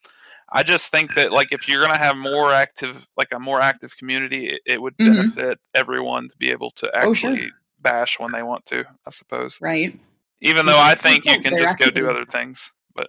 [0.51, 3.95] I just think that like if you're gonna have more active like a more active
[3.97, 5.35] community, it, it would Mhm.
[5.35, 7.31] benefit everyone to be able to Oh, sure.
[7.31, 8.83] actually bash when they want to.
[9.05, 9.97] I suppose, right.
[10.41, 12.71] even though I think you can just go do other things.
[12.95, 13.07] But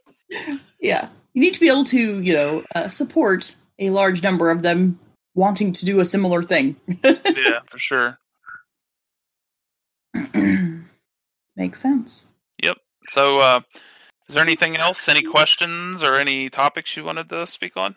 [0.78, 1.08] Yeah.
[1.32, 4.98] You need to be able to, you know, uh, support a large number of them
[5.34, 6.74] wanting to do a similar thing.
[7.04, 8.18] yeah, for sure.
[11.56, 12.28] Makes sense.
[12.62, 12.76] Yep.
[13.08, 13.60] So, uh,
[14.30, 15.08] is there anything else?
[15.08, 17.96] Any questions or any topics you wanted to speak on?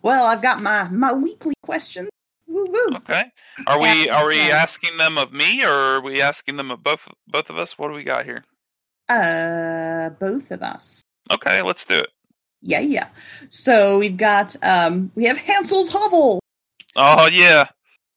[0.00, 2.08] Well, I've got my my weekly questions.
[2.46, 2.96] Woo woo.
[2.98, 3.24] Okay.
[3.66, 7.08] Are we are we asking them of me or are we asking them of both
[7.26, 7.76] both of us?
[7.76, 8.44] What do we got here?
[9.08, 11.02] Uh, both of us.
[11.32, 12.10] Okay, let's do it.
[12.60, 13.08] Yeah, yeah.
[13.50, 16.38] So we've got um we have Hansel's hovel.
[16.94, 17.64] Oh yeah.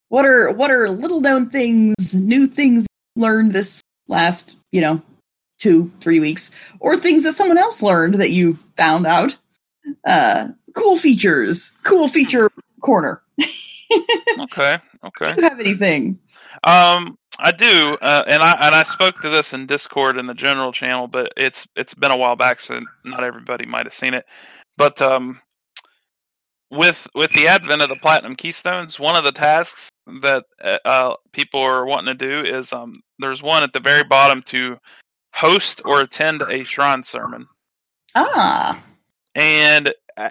[0.09, 2.85] What are what are little known things, new things
[3.15, 5.01] learned this last, you know,
[5.57, 9.37] two, three weeks, or things that someone else learned that you found out?
[10.05, 11.71] Uh cool features.
[11.83, 12.49] Cool feature
[12.81, 13.21] corner.
[14.39, 14.77] Okay.
[15.05, 15.33] Okay.
[15.33, 16.19] Do you have anything?
[16.63, 20.33] Um, I do, uh, and I and I spoke to this in Discord in the
[20.33, 24.13] general channel, but it's it's been a while back, so not everybody might have seen
[24.13, 24.25] it.
[24.77, 25.39] But um,
[26.71, 29.89] with with the advent of the platinum keystones, one of the tasks
[30.21, 34.03] that uh, uh, people are wanting to do is um, there's one at the very
[34.03, 34.77] bottom to
[35.35, 37.47] host or attend a shrine sermon.
[38.15, 38.81] Ah.
[39.35, 40.29] And uh,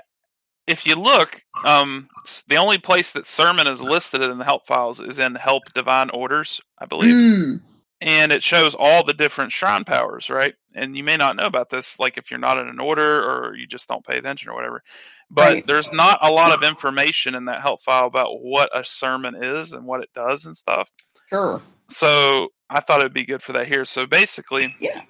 [0.66, 2.08] if you look, um,
[2.48, 6.10] the only place that sermon is listed in the help files is in help divine
[6.10, 7.60] orders, I believe, Mm.
[8.00, 10.54] and it shows all the different shrine powers, right?
[10.74, 13.54] And you may not know about this, like if you're not in an order or
[13.56, 14.82] you just don't pay attention or whatever.
[15.30, 15.66] But Right.
[15.66, 19.72] there's not a lot of information in that help file about what a sermon is
[19.72, 20.90] and what it does and stuff.
[21.28, 21.60] Sure.
[21.88, 23.84] So I thought it'd be good for that here.
[23.84, 25.02] So basically, Yeah.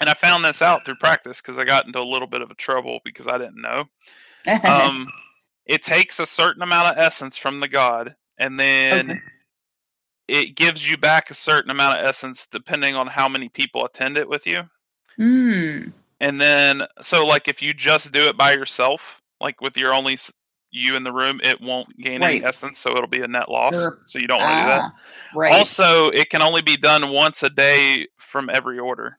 [0.00, 2.50] and I found this out through practice because I got into a little bit of
[2.50, 3.86] a trouble because I didn't know
[4.64, 5.08] um,
[5.66, 9.20] it takes a certain amount of essence from the god, and then Okay.
[10.28, 14.18] it gives you back a certain amount of essence depending on how many people attend
[14.18, 14.64] it with you.
[15.16, 15.90] Hmm.
[16.20, 20.18] And then, so like if you just do it by yourself, like with your only
[20.70, 23.74] you in the room, it won't gain any essence, so it'll be a net loss.
[23.74, 23.98] Sure.
[24.06, 24.84] So you don't want to do that.
[24.84, 24.94] Ah,
[25.34, 25.54] right.
[25.54, 29.18] Also, it can only be done once a day from every order.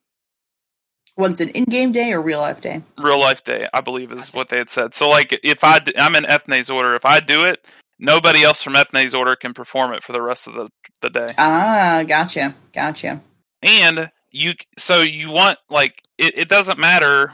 [1.17, 2.81] Once an in-game day or real life day.
[2.99, 4.95] Real life day, I believe, is what they had said.
[4.95, 7.65] So, like, if I d- I'm in Ethne's order, if I do it,
[7.99, 10.69] nobody else from Ethne's order can perform it for the rest of the
[11.01, 11.35] the day.
[11.37, 13.21] Ah, gotcha, gotcha.
[13.63, 17.33] And you, so you want like it, it doesn't matter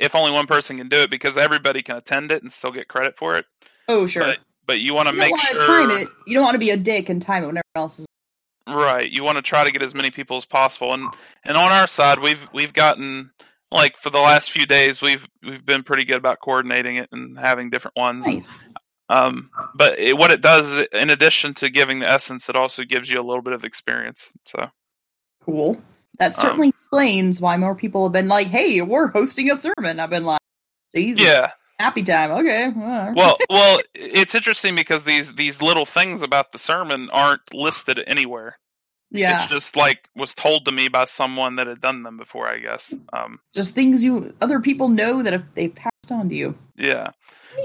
[0.00, 2.88] if only one person can do it because everybody can attend it and still get
[2.88, 3.44] credit for it.
[3.88, 4.24] Oh, sure.
[4.24, 6.08] But but you want to make sure time it.
[6.26, 8.06] You don't want to be a dick and time it when everyone else is.
[8.66, 9.10] Right.
[9.10, 11.06] You want to try to get as many people as possible, and
[11.44, 13.30] and on our side, we've we've gotten
[13.70, 17.38] like for the last few days, we've we've been pretty good about coordinating it and
[17.38, 18.26] having different ones.
[18.26, 18.68] Nice.
[19.08, 23.10] Um, but it, what it does, in addition to giving the essence, it also gives
[23.10, 24.32] you a little bit of experience.
[24.46, 24.70] So
[25.40, 25.82] Cool.
[26.20, 29.98] That Um, certainly explains why more people have been like, "Hey, we're hosting a sermon."
[29.98, 30.40] I've been like,
[30.94, 31.50] "Jesus, yeah.
[31.80, 32.68] happy time." Okay.
[32.68, 38.58] Well, well, it's interesting because these these little things about the sermon aren't listed anywhere.
[39.10, 42.46] yeah, It's just like was told to me by someone that had done them before,
[42.48, 42.94] I guess.
[43.12, 46.54] Um, just things you other people know that if they've passed on to you.
[46.76, 47.10] yeah.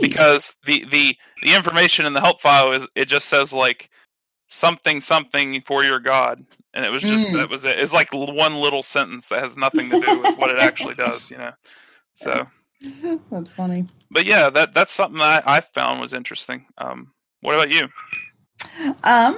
[0.02, 3.90] Because the the the information in the help file is it just says like
[4.48, 7.34] something something for your god and it was just Mm.
[7.38, 10.52] that was it it's like one little sentence that has nothing to do with what
[10.52, 11.52] it actually does you know
[12.14, 12.46] so
[13.32, 13.88] That's funny.
[14.12, 17.88] but yeah that that's something I, I found was interesting um what about you
[19.04, 19.38] Um.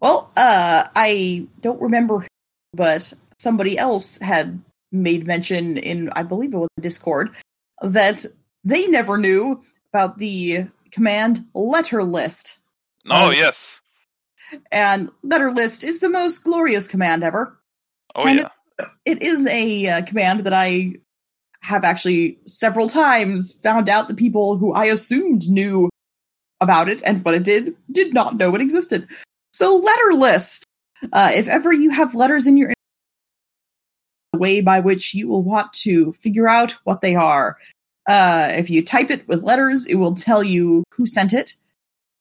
[0.00, 2.26] Well, uh, I don't remember, who,
[2.74, 7.34] but somebody else had made mention in, I believe it was Discord,
[7.82, 8.24] that
[8.62, 9.60] they never knew
[9.92, 12.58] about the command letter list.
[13.10, 13.30] oh Oh.
[13.30, 13.80] yes
[14.70, 17.58] And letter list is the most glorious command ever.
[18.14, 20.94] oh And yeah It is a uh, command that I
[21.60, 25.90] have actually several times found out the people who I assumed knew
[26.60, 29.08] about it and what it did did not know it existed.
[29.52, 30.64] So, letter list.
[31.12, 32.72] Uh, if ever you have letters in your
[34.32, 37.56] the way by which you will want to figure out what they are.
[38.06, 41.54] Uh, if you type it with letters, it will tell you who sent it,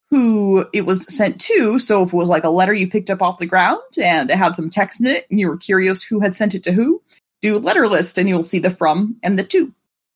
[0.10, 1.80] who it was sent to.
[1.80, 4.38] So if it was like a letter you picked up off the ground and it
[4.38, 7.02] had some text in it and you were curious who had sent it to who,
[7.42, 9.74] do letter list and you'll see the from and the to.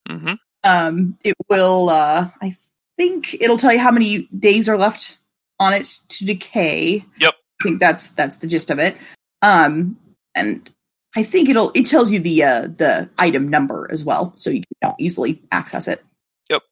[0.09, 0.33] hmm
[0.63, 2.53] Um, it will, uh, I
[2.97, 5.17] think it'll tell you how many days are left
[5.59, 7.05] on it to decay.
[7.19, 7.33] Yep.
[7.33, 8.97] I think that's that's the gist of it.
[9.41, 9.97] Um,
[10.35, 10.69] and
[11.15, 14.63] I think it'll it tells you the uh, the item number as well, so you
[14.81, 16.01] can easily access it.
[16.49, 16.63] Yep.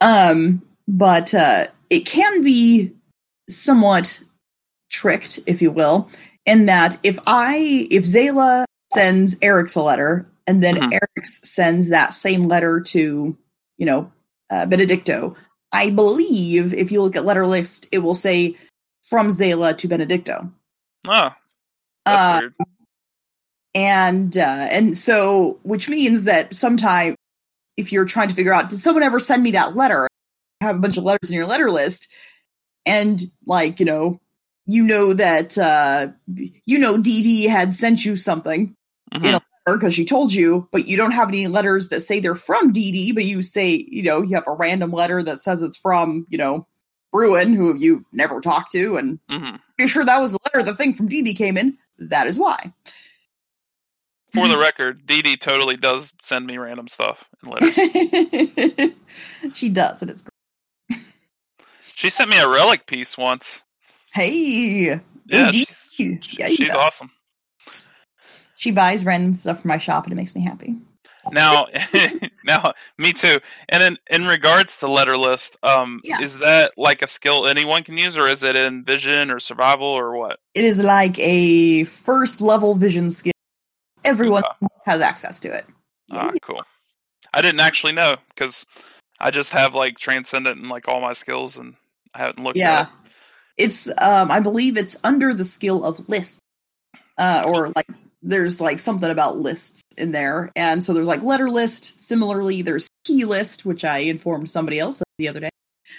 [0.00, 2.92] Um, but uh, it can be
[3.48, 4.22] somewhat
[4.90, 6.08] tricked, if you will,
[6.46, 10.92] in that if I if Zaila sends Aeryx a letter and then Mhm.
[10.92, 13.36] Aeryx sends that same letter to
[13.78, 14.10] you know
[14.50, 15.34] uh, Benedicto,
[15.72, 18.56] I believe if you look at letter list, it will say
[19.02, 20.50] from Zaila to Benedicto.
[21.08, 21.30] oh
[22.06, 22.54] that's Uh, weird
[23.74, 27.14] and uh, and so which means that sometime
[27.76, 30.06] if you're trying to figure out did someone ever send me that letter
[30.64, 32.12] have a bunch of letters in your letter list
[32.86, 34.20] and like you know
[34.66, 38.74] you know that uh you know Dee had sent you something
[39.14, 39.24] Mhm.
[39.24, 42.34] you know because she told you but you don't have any letters that say they're
[42.34, 45.76] from Dee but you say you know you have a random letter that says it's
[45.76, 46.66] from you know
[47.12, 49.60] Bruin who you've never talked to and Mhm.
[49.76, 52.72] pretty sure that was the letter the thing from Dee came in that is why
[54.34, 57.74] for the record Dee Dee totally does send me random stuff and letters
[59.54, 60.33] she does, and it's great.
[62.04, 63.62] She sent me a relic piece once.
[64.12, 65.90] Hey, yeah she's,
[66.38, 67.10] Yeah, she's awesome.
[68.56, 70.76] She buys random stuff from my shop, and it makes me happy.
[71.32, 71.66] now
[72.44, 73.38] now me too.
[73.70, 76.20] And in in regards to letter list um Yeah.
[76.20, 79.86] is that like a skill anyone can use or is it in vision or survival
[79.86, 80.38] or what?
[80.52, 83.32] It is like a first level vision skill.
[84.04, 84.44] Everyone
[84.84, 85.64] has access to it.
[86.12, 86.62] ah cool.
[87.32, 88.66] I didn't actually know because
[89.20, 91.74] i just have like transcendent and like all my skills and
[92.14, 93.10] i haven't looked yeah, at it.
[93.56, 96.40] it's um, I believe it's under the skill of list,
[97.18, 97.88] uh, or like
[98.22, 102.00] there's like something about lists in there, and so there's like letter list.
[102.00, 105.50] Similarly, there's key list, which I informed somebody else of the other day.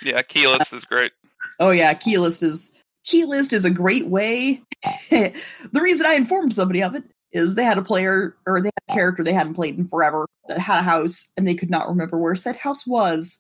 [0.02, 1.12] yeah key list is great
[1.60, 4.62] Oh yeah, key list is key list is a great way.
[5.10, 5.34] the
[5.74, 8.94] reason I informed somebody of it is they had a player or they had a
[8.94, 12.18] character they hadn't played in forever that had a house and they could not remember
[12.18, 13.40] where said house was.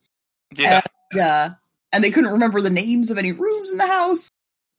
[0.55, 0.81] yeah
[1.13, 1.49] And, uh,
[1.95, 4.29] and they couldn't remember the names of any rooms in the house.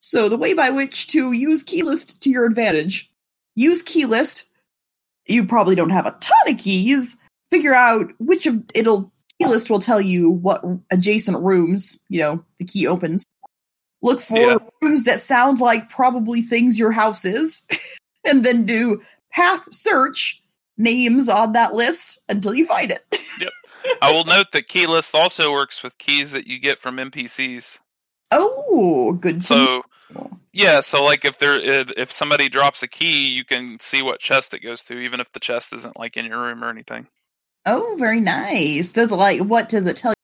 [0.00, 3.10] So the way by which to use key list to your advantage,
[3.54, 4.50] use key list.
[5.24, 7.16] You probably don't have a ton of keys.
[7.48, 9.10] Figure out which of it'll
[9.40, 13.26] key list will tell you what adjacent rooms, you know, the key opens.
[14.02, 14.58] Look for Yeah.
[14.82, 17.66] rooms that sound like probably things your house is,
[18.24, 19.00] and then do
[19.32, 20.42] path search
[20.76, 23.18] names on that list until you find it.
[24.03, 27.78] I will note that Keylist also works with keys that you get from NPCs.
[28.30, 29.43] Oh, good.
[29.43, 30.30] So know.
[30.53, 34.20] yeah, so like if there if if somebody drops a key, you can see what
[34.20, 37.07] chest it goes to, even if the chest isn't like in your room or anything.
[37.66, 38.93] oh, very nice.
[38.93, 40.15] Does it like what does it tell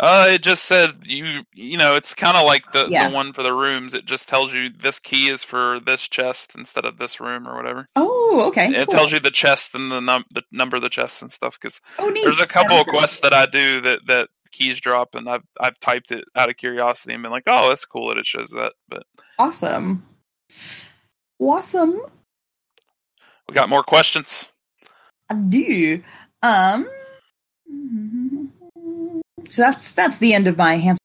[0.00, 3.08] Uh, it just said you you know it's kind of like the Yeah.
[3.08, 3.94] the one for the rooms.
[3.94, 7.54] It just tells you this key is for this chest instead of this room or
[7.56, 7.86] whatever.
[7.94, 8.68] Oh, okay.
[8.68, 8.94] It cool.
[8.94, 11.58] tells you the chest and the num the number of the chests and stuff.
[11.60, 12.22] Because oh, neat.
[12.24, 15.78] there's a couple of quests that I do that that keys drop, and I've I've
[15.80, 18.72] typed it out of curiosity and been like, oh, that's cool that it shows that.
[18.88, 19.04] But
[19.38, 20.04] Awesome.
[21.38, 22.00] Awesome.
[23.48, 24.48] we got more questions.
[25.28, 26.02] I do.
[26.42, 26.88] Um.
[29.50, 30.98] So that's that's the end of my hand.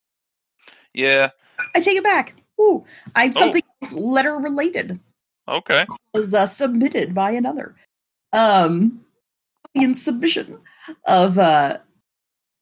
[0.94, 1.30] Yeah.
[1.76, 2.34] I take it back.
[2.60, 2.86] Ooh,
[3.16, 3.40] I had Oh.
[3.40, 5.00] something else letter related
[5.48, 5.86] Okay.
[6.14, 7.76] was uh, submitted by another.
[8.34, 9.06] Um,
[9.74, 10.60] in submission
[11.06, 11.78] of uh,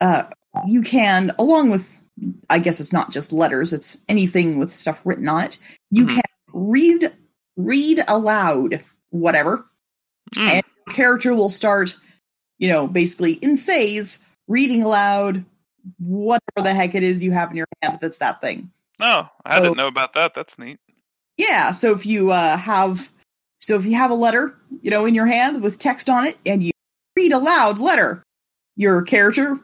[0.01, 0.23] uh,
[0.67, 2.01] you can along with
[2.49, 5.57] I guess it's not just letters; it's anything with stuff written on it.
[5.91, 6.09] You Mhm.
[6.15, 6.23] can
[6.53, 7.13] read
[7.57, 9.65] read aloud whatever
[10.33, 10.49] Mm.
[10.49, 11.95] and your character will start,
[12.57, 15.45] you know, basically in says reading aloud
[15.99, 18.71] whatever the heck it is you have in your hand that's that thing.
[19.01, 20.33] Oh, I So- didn't know about that.
[20.33, 20.79] That's neat.
[21.37, 23.09] Yeah, so if you uh, have
[23.59, 26.37] so if you have a letter, you know, in your hand with text on it
[26.45, 26.71] and you
[27.17, 28.23] read aloud letter,
[28.77, 29.59] your character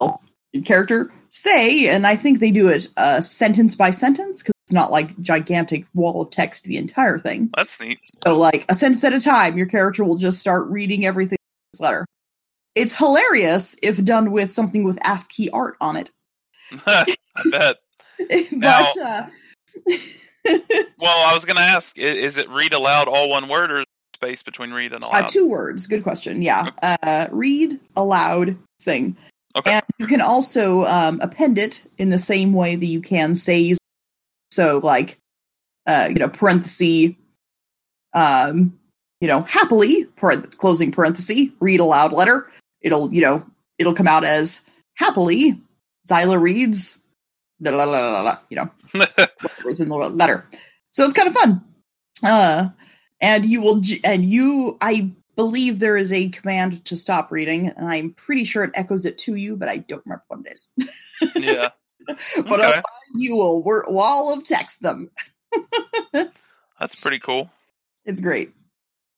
[0.00, 4.52] well, your character say and I think they do it uh, sentence by sentence cuz
[4.64, 7.50] it's not like gigantic wall of text the entire thing.
[7.56, 7.98] That's neat.
[8.24, 11.68] So, like a sentence at a time, your character will just start reading everything in
[11.72, 12.06] this letter.
[12.74, 16.10] It's hilarious if done with something with ASCII art on it.
[16.86, 17.16] I
[17.50, 17.76] bet.
[18.18, 19.26] but Now- uh,
[20.98, 23.84] Well, I was going to ask: Is it read aloud all one word, or
[24.20, 25.86] space between read and uh, two words.
[25.86, 26.42] Good question.
[26.42, 26.70] Yeah.
[26.82, 29.16] Uh, read aloud thing.
[29.56, 29.72] Okay.
[29.72, 33.74] And you can also um, append it in the same way that you can say.
[34.50, 35.16] So, like,
[35.86, 37.14] uh, you know, parenthesis,
[38.12, 38.78] um,
[39.20, 42.46] you know, happily, parenth- closing parenthesis, read aloud letter.
[42.80, 43.44] It'll, you know,
[43.78, 44.62] it'll come out as
[44.94, 45.60] happily,
[46.08, 47.02] Zaila reads,
[47.60, 50.46] la, la, la, la, you know, whatever's in the letter.
[50.90, 51.64] So it's kind of fun.
[52.22, 52.68] Uh,
[53.20, 57.86] and you will, and you, I believe there is a command to stop reading, and
[57.88, 60.72] I'm pretty sure it echoes it to you, but I don't remember what it is.
[61.36, 61.68] yeah.
[62.06, 62.52] but Okay.
[62.52, 62.82] otherwise,
[63.14, 65.10] you will wall of text them.
[66.12, 67.50] That's pretty cool.
[68.04, 68.52] It's great.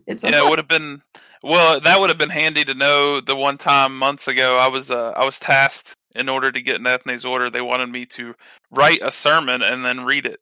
[0.07, 1.03] It's yeah, it would have been
[1.43, 1.81] well.
[1.81, 3.21] That would have been handy to know.
[3.21, 6.77] The one time months ago, I was uh, I was tasked in order to get
[6.81, 7.51] an ethne's order.
[7.51, 8.35] They wanted me to
[8.71, 10.41] write a sermon and then read it,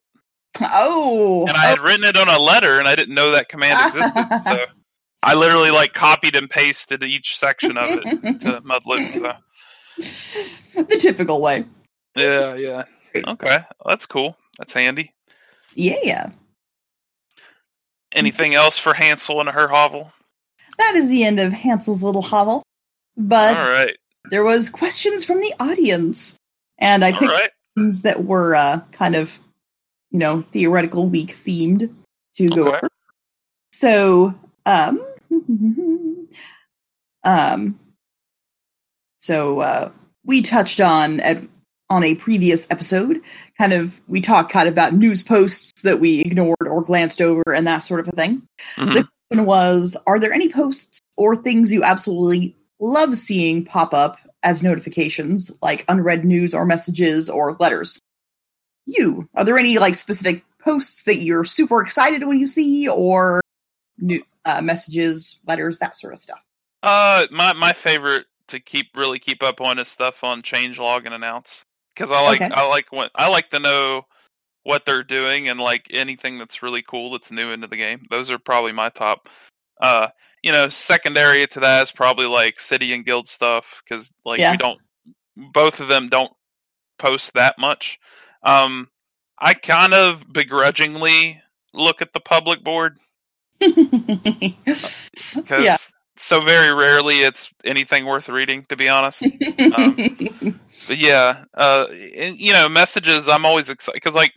[0.61, 3.87] oh, and I had written it on a letter, and I didn't know that command
[3.87, 4.27] existed.
[4.47, 4.65] so
[5.23, 9.11] I literally like copied and pasted each section of it to Mudlet.
[9.11, 11.65] So the typical way.
[12.15, 12.83] yeah, yeah.
[13.15, 14.35] Okay, that's cool.
[14.57, 15.13] That's handy.
[15.75, 16.31] Yeah, yeah,
[18.13, 20.11] Anything else for Hansel and her hovel?
[20.77, 22.63] that is the end of Hansel's little hovel.
[23.15, 23.95] But All right,
[24.31, 26.37] there was questions from the audience,
[26.79, 27.51] and I picked right.
[27.77, 29.39] ones that were uh, kind of,
[30.09, 31.93] you know, theoretical week themed
[32.35, 32.77] to go Okay.
[32.77, 32.89] over.
[33.73, 34.33] So,
[34.65, 35.05] um,
[37.23, 37.79] um,
[39.17, 39.91] so uh,
[40.25, 41.43] we touched on at
[41.91, 43.21] on a previous episode,
[43.57, 47.43] kind of we talked kind of about news posts that we ignored or glanced over
[47.53, 48.41] and that sort of a thing.
[48.77, 48.93] Mhm.
[48.93, 54.17] The question was, are there any posts or things you absolutely love seeing pop up
[54.41, 57.99] as notifications, like unread news or messages or letters?
[58.85, 63.41] You, are there any like specific posts that you're super excited when you see, or
[63.97, 66.39] new uh, messages, letters, that sort of stuff?
[66.83, 71.05] Uh, my my favorite to keep really keep up on is stuff on change log
[71.05, 71.65] and announce
[71.95, 72.51] because I like Okay.
[72.53, 74.03] I like what I like to know
[74.63, 78.03] what they're doing and like anything that's really cool that's new into the game.
[78.09, 79.27] Those are probably my top.
[79.81, 80.07] Uh,
[80.43, 84.51] you know, secondary to that is probably like city and guild stuff because like Yeah.
[84.51, 84.79] we don't
[85.35, 86.31] both of them don't
[86.99, 87.99] post that much.
[88.43, 88.89] Um,
[89.39, 91.41] I kind of begrudgingly
[91.73, 92.97] look at the public board
[93.59, 95.09] because
[95.49, 95.77] yeah.
[96.17, 99.29] So very rarely it's anything worth reading to be honest
[99.69, 101.85] but yeah uh
[102.17, 104.33] and, you know messages i'm always excited because like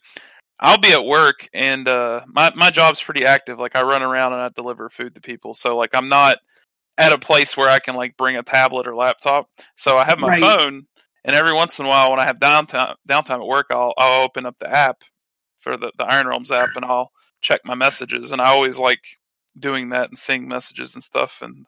[0.61, 4.33] i'll be at work and uh my, my job's pretty active like i run around
[4.33, 6.39] and i deliver food to people so like i'm not
[6.99, 9.49] at a place where I can like bring a tablet or laptop.
[9.75, 10.33] So I have my Right.
[10.33, 10.87] phone,
[11.25, 14.23] and every once in a while, when I have downtime downtime at work, I'll I'll
[14.23, 15.03] open up the app
[15.59, 18.33] for the the Iron Realms app, and I'll check my messages.
[18.33, 19.03] And I always like
[19.59, 21.41] doing that and seeing messages and stuff.
[21.43, 21.67] And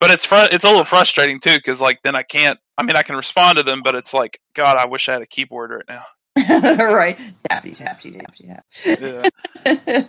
[0.00, 2.58] but it's fr- it's a little frustrating too because like then I can't.
[2.78, 5.22] I mean, I can respond to them, but it's like God, I wish I had
[5.22, 6.04] a keyboard right now.
[6.94, 7.18] right.
[7.50, 9.28] Tappy, tappy, tappy, Yeah.
[9.64, 10.08] tap.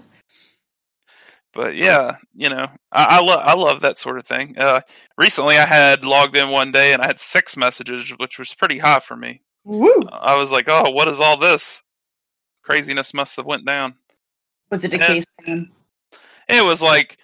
[1.54, 4.56] but yeah, you know, I, I love I love that sort of thing.
[4.58, 4.82] Uh,
[5.18, 8.78] recently, I had logged in one day and I had six messages, which was pretty
[8.78, 9.42] high for me.
[9.66, 10.08] Woo!
[10.12, 11.82] I was like, "Oh, what is all this?"
[12.64, 13.96] Craziness must have went down.
[14.72, 15.08] Was it a Yeah.
[15.08, 15.26] case?
[16.50, 17.18] It was like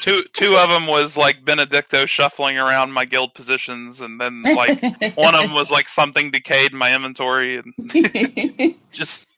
[0.00, 4.82] two two of them was like Benedicto shuffling around my guild positions, and then like
[5.16, 9.28] one of them was like something decayed in my inventory, and just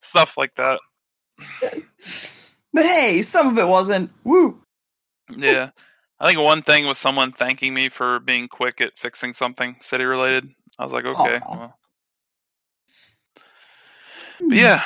[0.00, 0.80] stuff like that.
[2.72, 4.10] but hey, some of it wasn't.
[4.24, 4.60] Woo!
[5.36, 5.70] Yeah.
[6.20, 10.04] I think one thing was someone thanking me for being quick at fixing something city
[10.04, 10.48] related.
[10.78, 11.40] I was like, okay.
[11.46, 11.76] Well.
[14.40, 14.82] But yeah.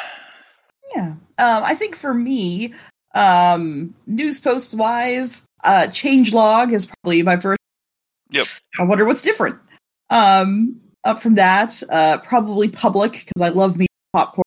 [0.95, 1.09] Yeah.
[1.39, 2.75] Um, I think for me,
[3.15, 7.59] um, news posts wise, uh, change log is probably my first.
[8.31, 8.47] Yep.
[8.79, 9.59] I wonder what's different.
[10.11, 14.45] Um, up from that, uh, probably public because I love me popcorn.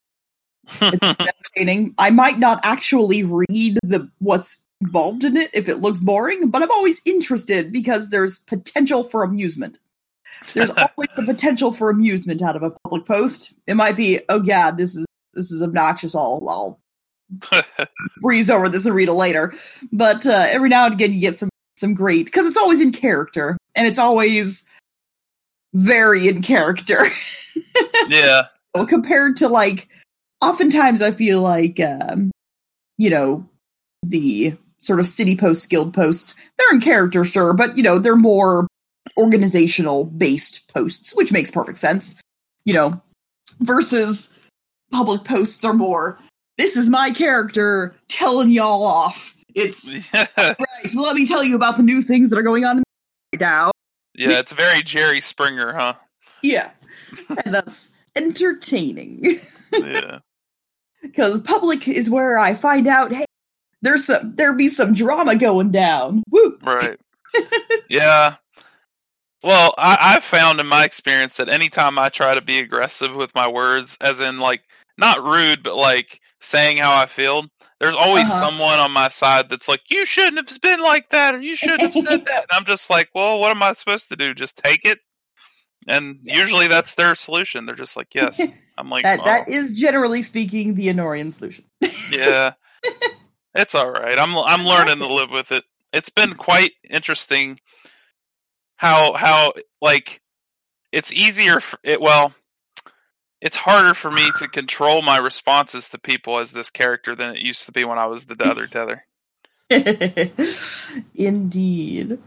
[0.81, 1.95] It's entertaining.
[1.97, 6.61] I might not actually read the what's involved in it if it looks boring, but
[6.61, 9.79] I'm always interested because there's potential for amusement.
[10.53, 13.53] There's always the potential for amusement out of a public post.
[13.67, 16.15] It might be, oh god, this is this is obnoxious.
[16.15, 16.79] I'll I'll
[18.21, 19.53] breeze over this and read it later.
[19.91, 22.91] But uh, every now and again, you get some some great because it's always in
[22.91, 24.65] character and it's always
[25.73, 27.07] very in character
[28.07, 28.43] yeah.
[28.73, 29.87] Well, compared to like.
[30.41, 32.31] Oftentimes, I feel like um,
[32.97, 33.47] you know
[34.01, 36.33] the sort of city post guild posts.
[36.57, 38.67] They're in character, sure, but you know they're more
[39.17, 42.19] organizational based posts, which makes perfect sense.
[42.65, 43.01] You know,
[43.59, 44.35] versus
[44.91, 46.17] public posts are more.
[46.61, 49.35] This is my character telling y'all off.
[49.55, 50.57] It's right.
[50.85, 52.83] So let me tell you about the new things that are going on
[53.33, 53.71] right now.
[54.13, 55.95] yeah, it's very Jerry Springer, huh?
[56.43, 56.69] Yeah,
[57.43, 59.41] and that's entertaining
[59.73, 60.19] Yeah.
[61.01, 63.11] because public is where I find out.
[63.11, 63.25] Hey,
[63.81, 66.21] there's some there be some drama going down.
[66.29, 66.59] Woo!
[66.61, 66.99] Right.
[67.89, 68.35] yeah.
[69.43, 73.33] Well, I, I've found in my experience that anytime I try to be aggressive with
[73.33, 74.61] my words, as in like
[74.99, 77.45] not rude, but like saying how I feel,
[77.79, 78.39] there's always Uh-huh.
[78.39, 81.83] someone on my side that's like, "You shouldn't have been like that," or "You shouldn't
[81.83, 84.33] have said that." And I'm just like, "Well, what am I supposed to do?
[84.33, 84.99] Just take it?"
[85.87, 86.37] And Yes.
[86.37, 87.65] usually that's their solution.
[87.65, 91.65] They're just like, "Yes." I'm like, that "Oh, that is generally speaking the Enorian solution.
[92.11, 92.53] yeah,
[93.55, 94.17] it's all right.
[94.17, 95.63] I'm I'm learning to live with it.
[95.93, 97.59] It's been quite interesting
[98.77, 100.21] how how like
[100.91, 102.01] it's easier for it.
[102.01, 102.33] Well,
[103.41, 107.41] it's harder for me to control my responses to people as this character than it
[107.41, 109.05] used to be when I was the other tether.
[111.15, 112.19] Indeed.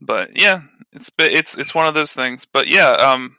[0.00, 0.62] But yeah,
[0.92, 2.44] it's it's it's one of those things.
[2.44, 3.36] But yeah, um,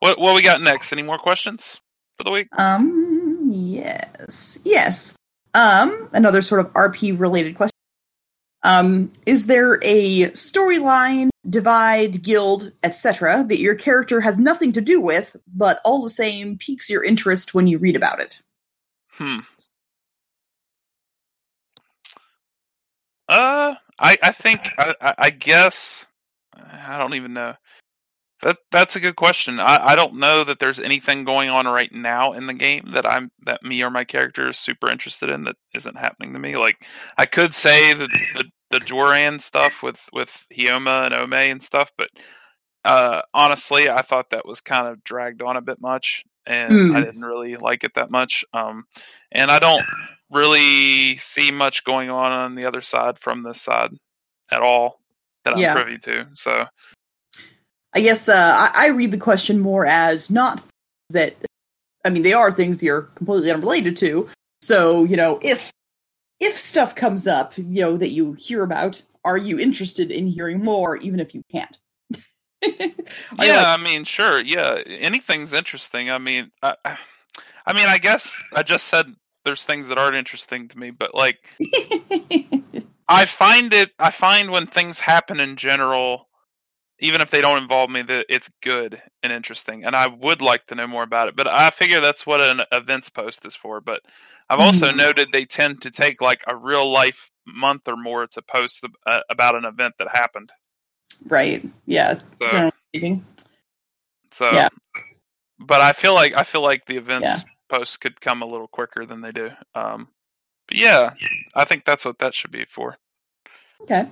[0.00, 0.92] what what we got next?
[0.92, 1.80] Any more questions
[2.16, 2.48] for the week?
[2.58, 3.50] Um.
[3.52, 4.58] Yes.
[4.64, 5.14] Yes.
[5.54, 6.10] Um.
[6.12, 7.78] Another sort of RP related question.
[8.62, 9.12] Um.
[9.24, 15.36] Is there a storyline, divide, guild, etc., that your character has nothing to do with,
[15.54, 18.40] but all the same piques your interest when you read about it?
[19.10, 19.40] Hmm.
[23.28, 26.06] Uh, I I think I I, guess
[26.54, 27.54] I don't even know.
[28.42, 29.60] That that's a good question.
[29.60, 33.10] I, I don't know that there's anything going on right now in the game that
[33.10, 36.56] I'm that me or my character is super interested in that isn't happening to me.
[36.56, 36.84] Like
[37.16, 41.92] I could say that the, the Joran stuff with with Hioma and Ome and stuff,
[41.96, 42.10] but
[42.84, 46.96] uh, honestly, I thought that was kind of dragged on a bit much, and Hmm.
[46.96, 48.44] I didn't really like it that much.
[48.52, 48.84] Um,
[49.32, 49.84] and I don't
[50.30, 53.92] really see much going on on the other side from this side
[54.50, 55.00] at all
[55.44, 55.74] that I'm Yeah.
[55.74, 56.26] privy to.
[56.34, 56.66] So
[57.94, 58.34] I guess uh,
[58.74, 60.62] I, I read the question more as not
[61.10, 61.36] that.
[62.04, 64.28] I mean, they are things you're completely unrelated to.
[64.62, 65.70] So you know, if
[66.40, 70.62] if stuff comes up, you know that you hear about, are you interested in hearing
[70.62, 71.78] more, even if you can't?
[72.64, 76.10] Are you yeah, I mean, sure, yeah, anything's interesting.
[76.10, 76.74] I mean, I,
[77.66, 79.14] I mean, I guess I just said
[79.44, 82.62] there's things that aren't interesting to me, but like like-
[83.08, 83.90] I find it.
[83.98, 86.28] I find when things happen in general,
[87.04, 90.66] even if they don't involve me, that it's good and interesting, and I would like
[90.68, 91.36] to know more about it.
[91.36, 93.80] But I figure that's what an events post is for.
[93.80, 94.02] But
[94.50, 94.96] I've also Mhm.
[94.98, 99.20] noted they tend to take like a real life month or more to post uh,
[99.30, 100.52] about an event that happened.
[101.28, 101.64] Right.
[101.86, 102.20] Yeah.
[102.42, 102.70] So,
[104.32, 104.68] so Yeah.
[105.60, 107.76] but I feel like I feel like the events Yeah.
[107.78, 109.50] posts could come a little quicker than they do.
[109.74, 110.08] Um,
[110.68, 111.14] but yeah,
[111.54, 112.96] I think that's what that should be for.
[113.82, 114.08] Okay.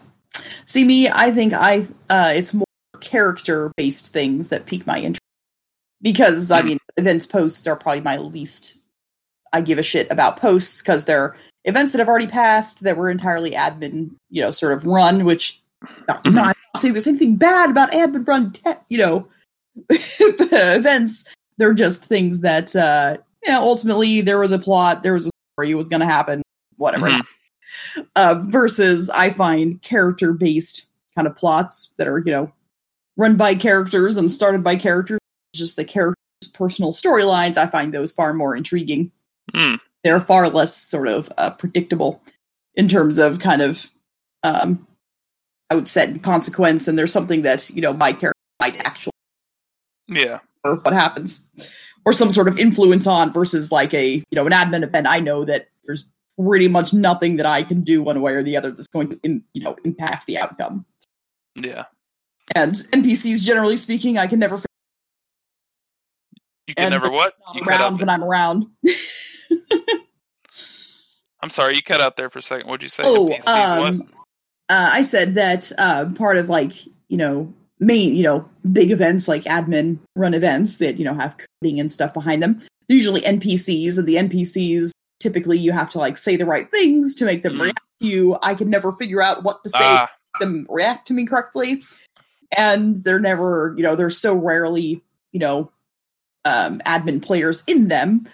[0.66, 2.66] See me, I think I uh it's more
[3.03, 5.20] character based things that pique my interest.
[6.00, 6.66] Because I Hmm.
[6.68, 8.78] mean, events posts are probably my least
[9.55, 11.36] I give a shit about posts because they're
[11.66, 15.61] events that have already passed that were entirely admin, you know, sort of run, which
[16.09, 16.32] not, Mhm.
[16.34, 19.28] not saying there's anything bad about admin run, te- you know,
[20.20, 21.24] events.
[21.59, 25.70] They're just things that, uh, yeah, ultimately there was a plot, there was a story,
[25.70, 26.42] it was going to happen,
[26.76, 27.11] whatever.
[27.11, 27.22] Mhm.
[28.16, 32.53] Uh, versus I find character based kind of plots that are, you know,
[33.16, 35.18] run by characters and started by characters,
[35.54, 36.16] just the characters'
[36.54, 37.56] personal storylines.
[37.56, 39.10] I find those far more intriguing
[39.52, 39.80] Mm.
[40.04, 42.22] they're far less sort of uh, predictable
[42.74, 43.90] in terms of kind of
[44.44, 44.86] um
[45.68, 49.12] i would set consequence and there's something that you know my character might actually
[50.08, 51.44] Yeah, or what happens
[52.06, 55.18] or some sort of influence on versus like a you know an admin event i
[55.18, 56.08] know that there's
[56.40, 59.20] pretty much nothing that i can do one way or the other that's going to
[59.24, 60.86] in, you know impact the outcome
[61.56, 61.84] yeah.
[62.55, 64.66] And npcs generally speaking i can never figure
[66.66, 67.34] You can And never what?
[67.55, 68.66] You around when i'm around
[71.42, 72.68] I'm sorry, you cut out there for a second.
[72.68, 73.03] What'd you say?
[73.05, 74.09] Oh, um,
[74.68, 79.26] uh, I said that uh, part of like you know main you know big events
[79.26, 82.61] like admin run events that you know have coding and stuff behind them.
[82.88, 87.16] They're usually NPCs, and the NPCs typically you have to like say the right things
[87.16, 87.62] to make them Mm.
[87.62, 88.38] react to you.
[88.40, 91.82] I can never figure out what to say Ah, them react to me correctly,
[92.57, 95.70] and they're never you know they're so rarely you know
[96.44, 98.28] um, admin players in them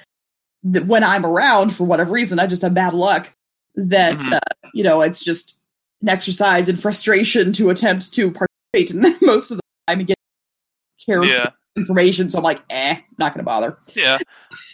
[0.64, 3.32] that when I'm around for whatever reason I just have bad luck
[3.74, 4.34] that Mhm.
[4.34, 5.60] uh, you know it's just
[6.02, 10.16] an exercise in frustration to attempt to participate in most of the time and get
[11.04, 12.28] character yeah, information.
[12.28, 13.78] So I'm like, eh, not gonna bother.
[13.94, 14.18] yeah.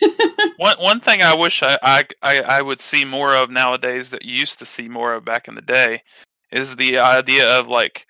[0.56, 4.24] one one thing I wish I, I I I would see more of nowadays that
[4.24, 6.02] you used to see more of back in the day
[6.50, 8.06] is the idea of like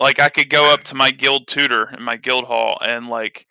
[0.00, 3.46] like I could go up to my guild tutor in my guild hall and like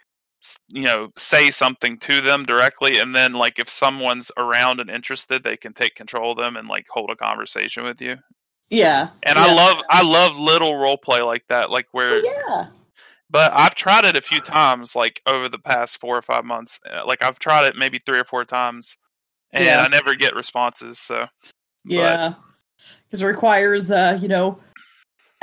[0.70, 5.44] you know say something to them directly and then like if someone's around and interested
[5.44, 8.16] they can take control of them and like hold a conversation with you.
[8.70, 9.46] Yeah, and yeah.
[9.46, 12.68] i love i love little role play like that like where Oh, yeah,
[13.30, 16.80] but i've tried it a few times like over the past four or five months
[16.92, 18.98] Uh, like i've tried it maybe three or four times
[19.54, 19.82] and Yeah.
[19.82, 21.28] i never get responses so
[21.86, 22.34] yeah,
[23.06, 24.60] because it requires uh, you know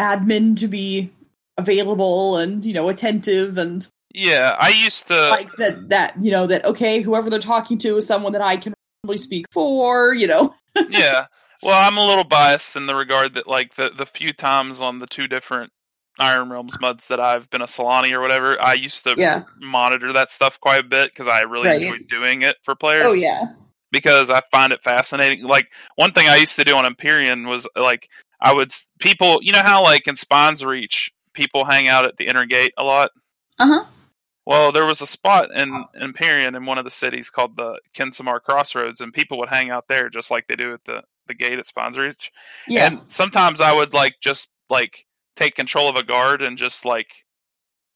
[0.03, 1.11] admin to be
[1.59, 6.47] available and you know attentive and yeah i used to like that that you know
[6.47, 8.75] that okay whoever they're talking to is someone that I can
[9.05, 10.15] really speak for.
[10.15, 10.55] You know,
[10.89, 11.27] yeah.
[11.63, 14.99] Well, I'm a little biased in the regard that, like, the the few times on
[14.99, 15.73] the two different
[16.19, 19.43] Iron Realms muds that I've been a Solani or whatever, I used to Yeah.
[19.61, 21.83] monitor that stuff quite a bit because I really Right.
[21.83, 23.07] enjoyed doing it for players.
[23.07, 23.45] oh yeah,
[23.91, 25.45] Because I find it fascinating.
[25.47, 28.09] Like one thing I used to do on Empyrean was like
[28.43, 32.45] I would people, you know how like in Spinesreach people hang out at the inner
[32.45, 33.11] gate a lot.
[33.59, 33.85] uh huh,
[34.45, 38.41] Well, there was a spot in Empyrean in one of the cities called the Kinsamar
[38.41, 41.59] Crossroads, and people would hang out there just like they do at the, the gate
[41.59, 42.31] at Spinesreach.
[42.67, 46.85] yeah, And sometimes I would like just like take control of a guard and just
[46.85, 47.13] like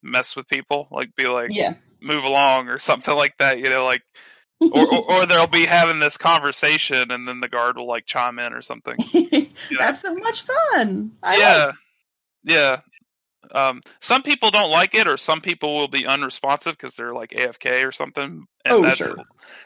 [0.02, 1.74] mess with people, like be like yeah.
[2.00, 4.02] move along or something like that, you know, like
[4.60, 8.38] or, or, or they'll be having this conversation and then the guard will like chime
[8.38, 8.96] in or something.
[9.78, 11.12] That's so much fun.
[11.22, 11.74] I yeah, like-
[12.44, 12.76] yeah.
[13.54, 17.30] Um, some people don't like it, or some people will be unresponsive because they're like
[17.30, 18.44] AFK or something.
[18.64, 19.16] And Oh, that's, sure.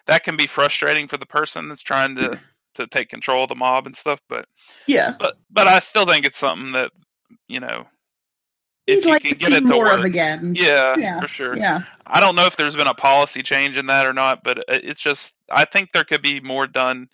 [0.07, 2.39] That can be frustrating for the person that's trying to
[2.75, 4.21] to take control of the mob and stuff.
[4.29, 4.47] But
[4.87, 5.15] yeah.
[5.19, 6.93] but but I still think it's something that
[7.49, 7.87] you know
[8.99, 9.99] if you like can to get see it more work.
[9.99, 10.55] of again.
[10.57, 11.57] Yeah, Yeah, for sure.
[11.57, 11.83] Yeah.
[12.07, 14.63] I don't know if there's been a policy change in that or not, but uh,
[14.83, 17.09] it's just I think there could be more done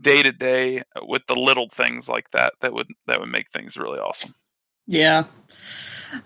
[0.00, 3.76] day to day with the little things like that that would that would make things
[3.76, 4.34] really awesome.
[4.86, 5.24] Yeah.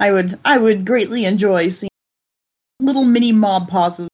[0.01, 1.91] I would I would greatly enjoy seeing
[2.81, 4.09] little mini mob pauses.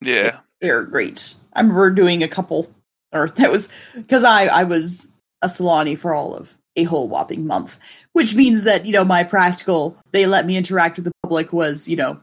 [0.00, 0.38] Yeah.
[0.60, 1.34] They're great.
[1.52, 2.70] I remember doing a couple
[3.12, 5.12] or that was because I I was
[5.42, 7.78] a Solani for all of a whole whopping month.
[8.12, 11.88] Which means that, you know, my practical they let me interact with the public was,
[11.88, 12.20] you know,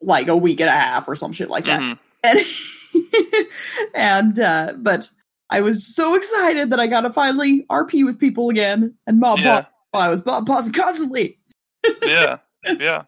[0.00, 1.80] like a week and a half or some shit like that.
[1.80, 1.98] Mhm.
[2.24, 3.46] and,
[3.94, 5.08] and uh but
[5.50, 9.38] I was so excited that I got to finally RP with people again and mob
[9.40, 9.66] Yeah.
[9.92, 11.38] I was mob pausing constantly.
[12.02, 12.38] yeah.
[12.64, 13.02] yeah.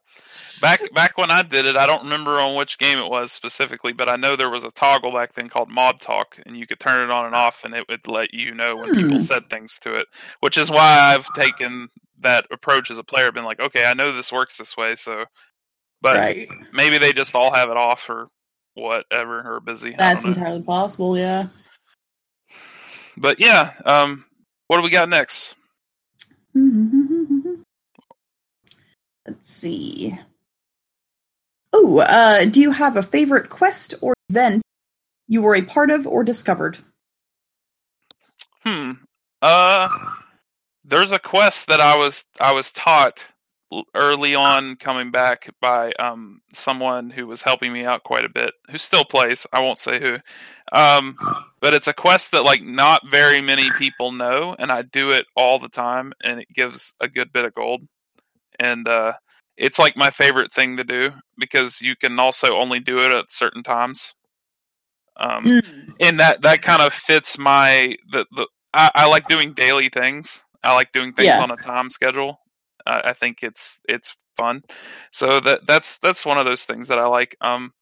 [0.60, 3.92] Back back when I did it, I don't remember on which game it was specifically,
[3.92, 6.80] but I know there was a toggle back then called Mob Talk, and you could
[6.80, 9.24] turn it on and off, and it would let you know when people Hmm.
[9.26, 10.08] said things to it.
[10.40, 11.88] Which is why I've taken
[12.20, 15.26] that approach as a player, been like, okay, I know this works this way, so.
[16.02, 16.48] But right.
[16.72, 18.28] maybe they just all have it off or
[18.74, 19.98] whatever, or busy.
[19.98, 21.18] That's entirely possible.
[21.18, 21.46] Yeah.
[23.16, 24.24] But yeah, um,
[24.68, 25.56] what do we got next?
[29.26, 30.18] Let's see.
[31.72, 34.62] Oh, uh, do you have a favorite quest or event
[35.26, 36.78] you were a part of or discovered?
[38.62, 38.92] Hmm.
[39.42, 39.88] Uh,
[40.84, 43.24] there's a quest that I was I was taught
[43.94, 48.52] early on coming back by um someone who was helping me out quite a bit,
[48.70, 49.46] who still plays.
[49.52, 50.18] I won't say who.
[50.72, 51.16] Um,
[51.60, 55.26] but it's a quest that like not very many people know, and I do it
[55.36, 57.82] all the time, and it gives a good bit of gold.
[58.60, 59.14] And uh,
[59.56, 63.30] it's like my favorite thing to do because you can also only do it at
[63.30, 64.14] certain times.
[65.16, 69.52] Um, Mm, and that that kind of fits my the the I, I like doing
[69.52, 70.42] daily things.
[70.64, 71.42] I like doing things Yeah.
[71.42, 72.40] on a time schedule.
[72.86, 74.62] Uh, I think it's it's fun.
[75.12, 77.36] So that that's that's one of those things that I like.
[77.40, 77.72] Um,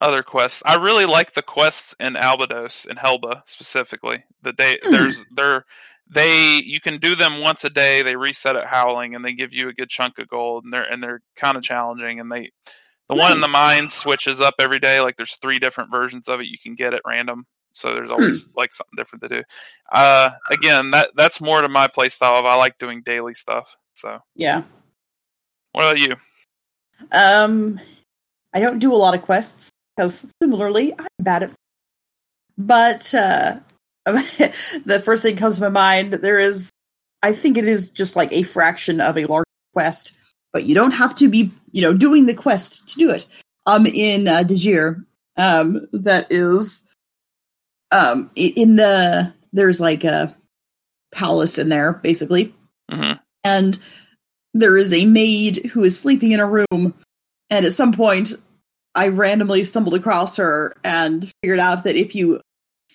[0.00, 0.62] other quests.
[0.64, 4.24] I really like the quests in Albedos and Helba specifically.
[4.42, 4.92] The day Hmm.
[4.92, 5.64] there's they're
[6.12, 8.02] they you can do them once a day.
[8.02, 10.90] They reset at Howling and they give you a good chunk of gold and they're
[10.90, 12.50] and they're kind of challenging and they
[13.08, 13.52] the one in the Nice.
[13.52, 15.00] mine switches up every day.
[15.00, 17.46] Like there's three different versions of it you can get at random.
[17.72, 19.42] So there's always like something different to do.
[19.92, 22.38] Uh, again, that that's more to my play style.
[22.38, 23.76] Of I like doing daily stuff.
[23.94, 24.62] So yeah.
[25.72, 26.16] what about you?
[27.12, 27.80] Um,
[28.52, 31.52] I don't do a lot of quests because similarly, I'm bad at.
[32.58, 33.58] But uh,
[34.84, 36.14] the first thing comes to my mind.
[36.14, 36.70] There is,
[37.22, 40.12] I think it is just like a fraction of a large quest,
[40.52, 43.26] but you don't have to be, you know, doing the quest to do it.
[43.66, 45.04] Um, in uh, Degir,
[45.36, 46.88] um, that is,
[47.92, 50.36] um, in the there's like a
[51.12, 52.54] palace in there basically,
[52.90, 53.78] hmm and
[54.52, 56.94] there is a maid who is sleeping in a room
[57.48, 58.32] and at some point
[58.94, 62.40] i randomly stumbled across her and figured out that if you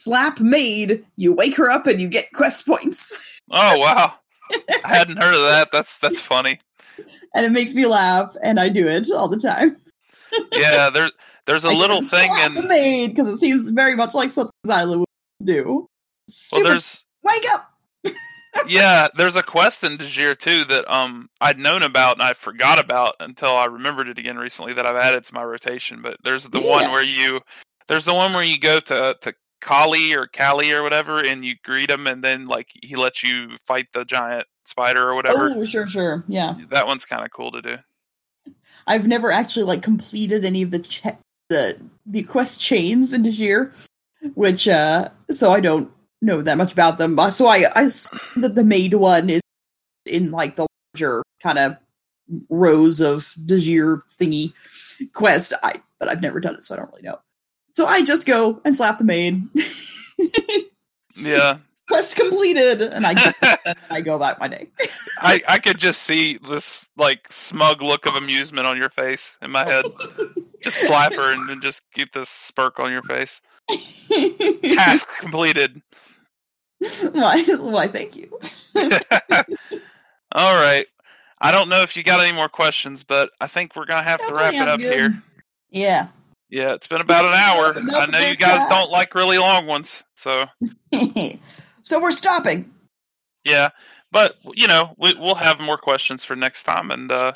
[0.03, 4.13] slap maid you wake her up and you get quest points Oh wow,
[4.83, 5.69] I hadn't heard of that.
[5.71, 6.57] That's that's funny.
[7.35, 9.77] and it makes me laugh and i do it all the time
[10.51, 11.09] Yeah, there
[11.45, 14.31] there's a I little thing slap in the maid because it seems very much like
[14.31, 15.07] something Zaila would
[15.45, 15.87] do
[16.51, 17.71] well, there's wake up
[18.67, 22.79] yeah, there's a quest in Degir too that um I'd known about and I forgot
[22.79, 26.01] about until I remembered it again recently that I've added to my rotation.
[26.01, 27.41] But there's the one where you
[27.89, 31.55] there's the one where you go to to Kali or Cali or whatever and you
[31.63, 35.51] greet him and then like he lets you fight the giant spider or whatever.
[35.53, 37.77] oh sure sure yeah That one's kind of cool to do.
[38.87, 41.03] I've never actually like completed any of the ch-
[41.49, 43.73] the the quest chains in Degir,
[44.35, 45.91] which uh so I don't
[46.21, 47.17] know that much about them.
[47.31, 49.41] So I I assume that the maid one is
[50.05, 51.77] in like the larger kind of
[52.49, 54.53] rows of Degir thingy
[55.13, 55.53] quest.
[55.63, 57.19] I but I've never done it, so I don't really know.
[57.75, 59.43] So I just go and slap the maid.
[61.15, 61.57] Yeah.
[61.87, 63.15] quest completed, and I
[63.65, 64.69] and I go about my day.
[65.19, 69.51] I, I could just see this like smug look of amusement on your face in
[69.51, 69.85] my head.
[70.61, 73.41] Just slap her and then just get this smirk on your face.
[74.63, 75.81] Task completed.
[77.11, 77.43] why?
[77.43, 77.87] Why?
[77.87, 78.39] Thank you.
[80.31, 80.87] All right.
[81.41, 84.25] I don't know if you got any more questions, but I think we're gonna have
[84.25, 85.23] to wrap it up good- here.
[85.69, 86.07] Yeah.
[86.49, 87.73] Yeah, it's been about an hour.
[87.95, 90.45] I know you guys don't like really long ones, so
[91.81, 92.71] so we're stopping.
[93.43, 93.69] yeah.
[94.11, 97.33] But you know, we, we'll have more questions for next time, and uh,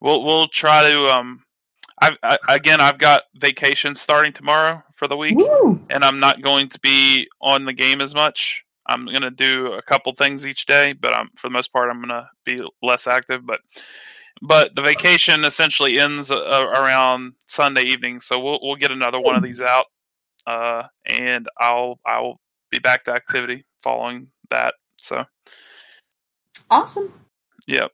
[0.00, 1.02] we'll we'll try to.
[1.04, 1.42] Um,
[2.02, 5.36] I, I again, I've got vacation starting tomorrow for the week.
[5.36, 5.80] Woo!
[5.90, 8.64] and I'm not going to be on the game as much.
[8.86, 11.90] I'm going to do a couple things each day, but I'm for the most part
[11.90, 13.46] I'm going to be less active.
[13.46, 13.60] But
[14.42, 16.36] but the vacation essentially ends uh,
[16.74, 19.86] around Sunday evening, so we'll we'll get another one of these out,
[20.46, 24.74] uh, and I'll I'll be back to activity following that.
[24.98, 25.24] So
[26.70, 27.12] Awesome.
[27.66, 27.92] Yep.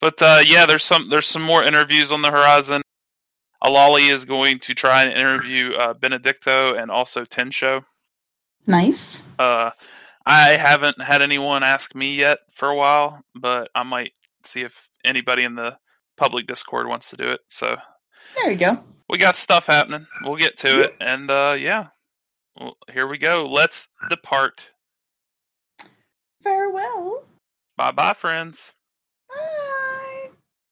[0.00, 2.82] But uh, yeah, there's some there's some more interviews on the horizon.
[3.62, 7.84] Alali is going to try and interview uh, Benedicto and also Tensho.
[8.66, 9.22] Nice.
[9.38, 9.70] Uh,
[10.26, 14.12] I haven't had anyone ask me yet for a while, but I might
[14.44, 15.76] see if anybody in the
[16.16, 17.40] public Discord wants to do it.
[17.48, 17.76] So
[18.36, 18.78] There you go.
[19.08, 20.06] we got stuff happening.
[20.22, 21.88] We'll get to it, and uh, yeah,
[22.58, 23.46] well, here we go.
[23.46, 24.72] Let's depart.
[26.42, 27.24] Farewell.
[27.76, 28.74] Bye bye, friends.
[29.28, 29.98] Bye.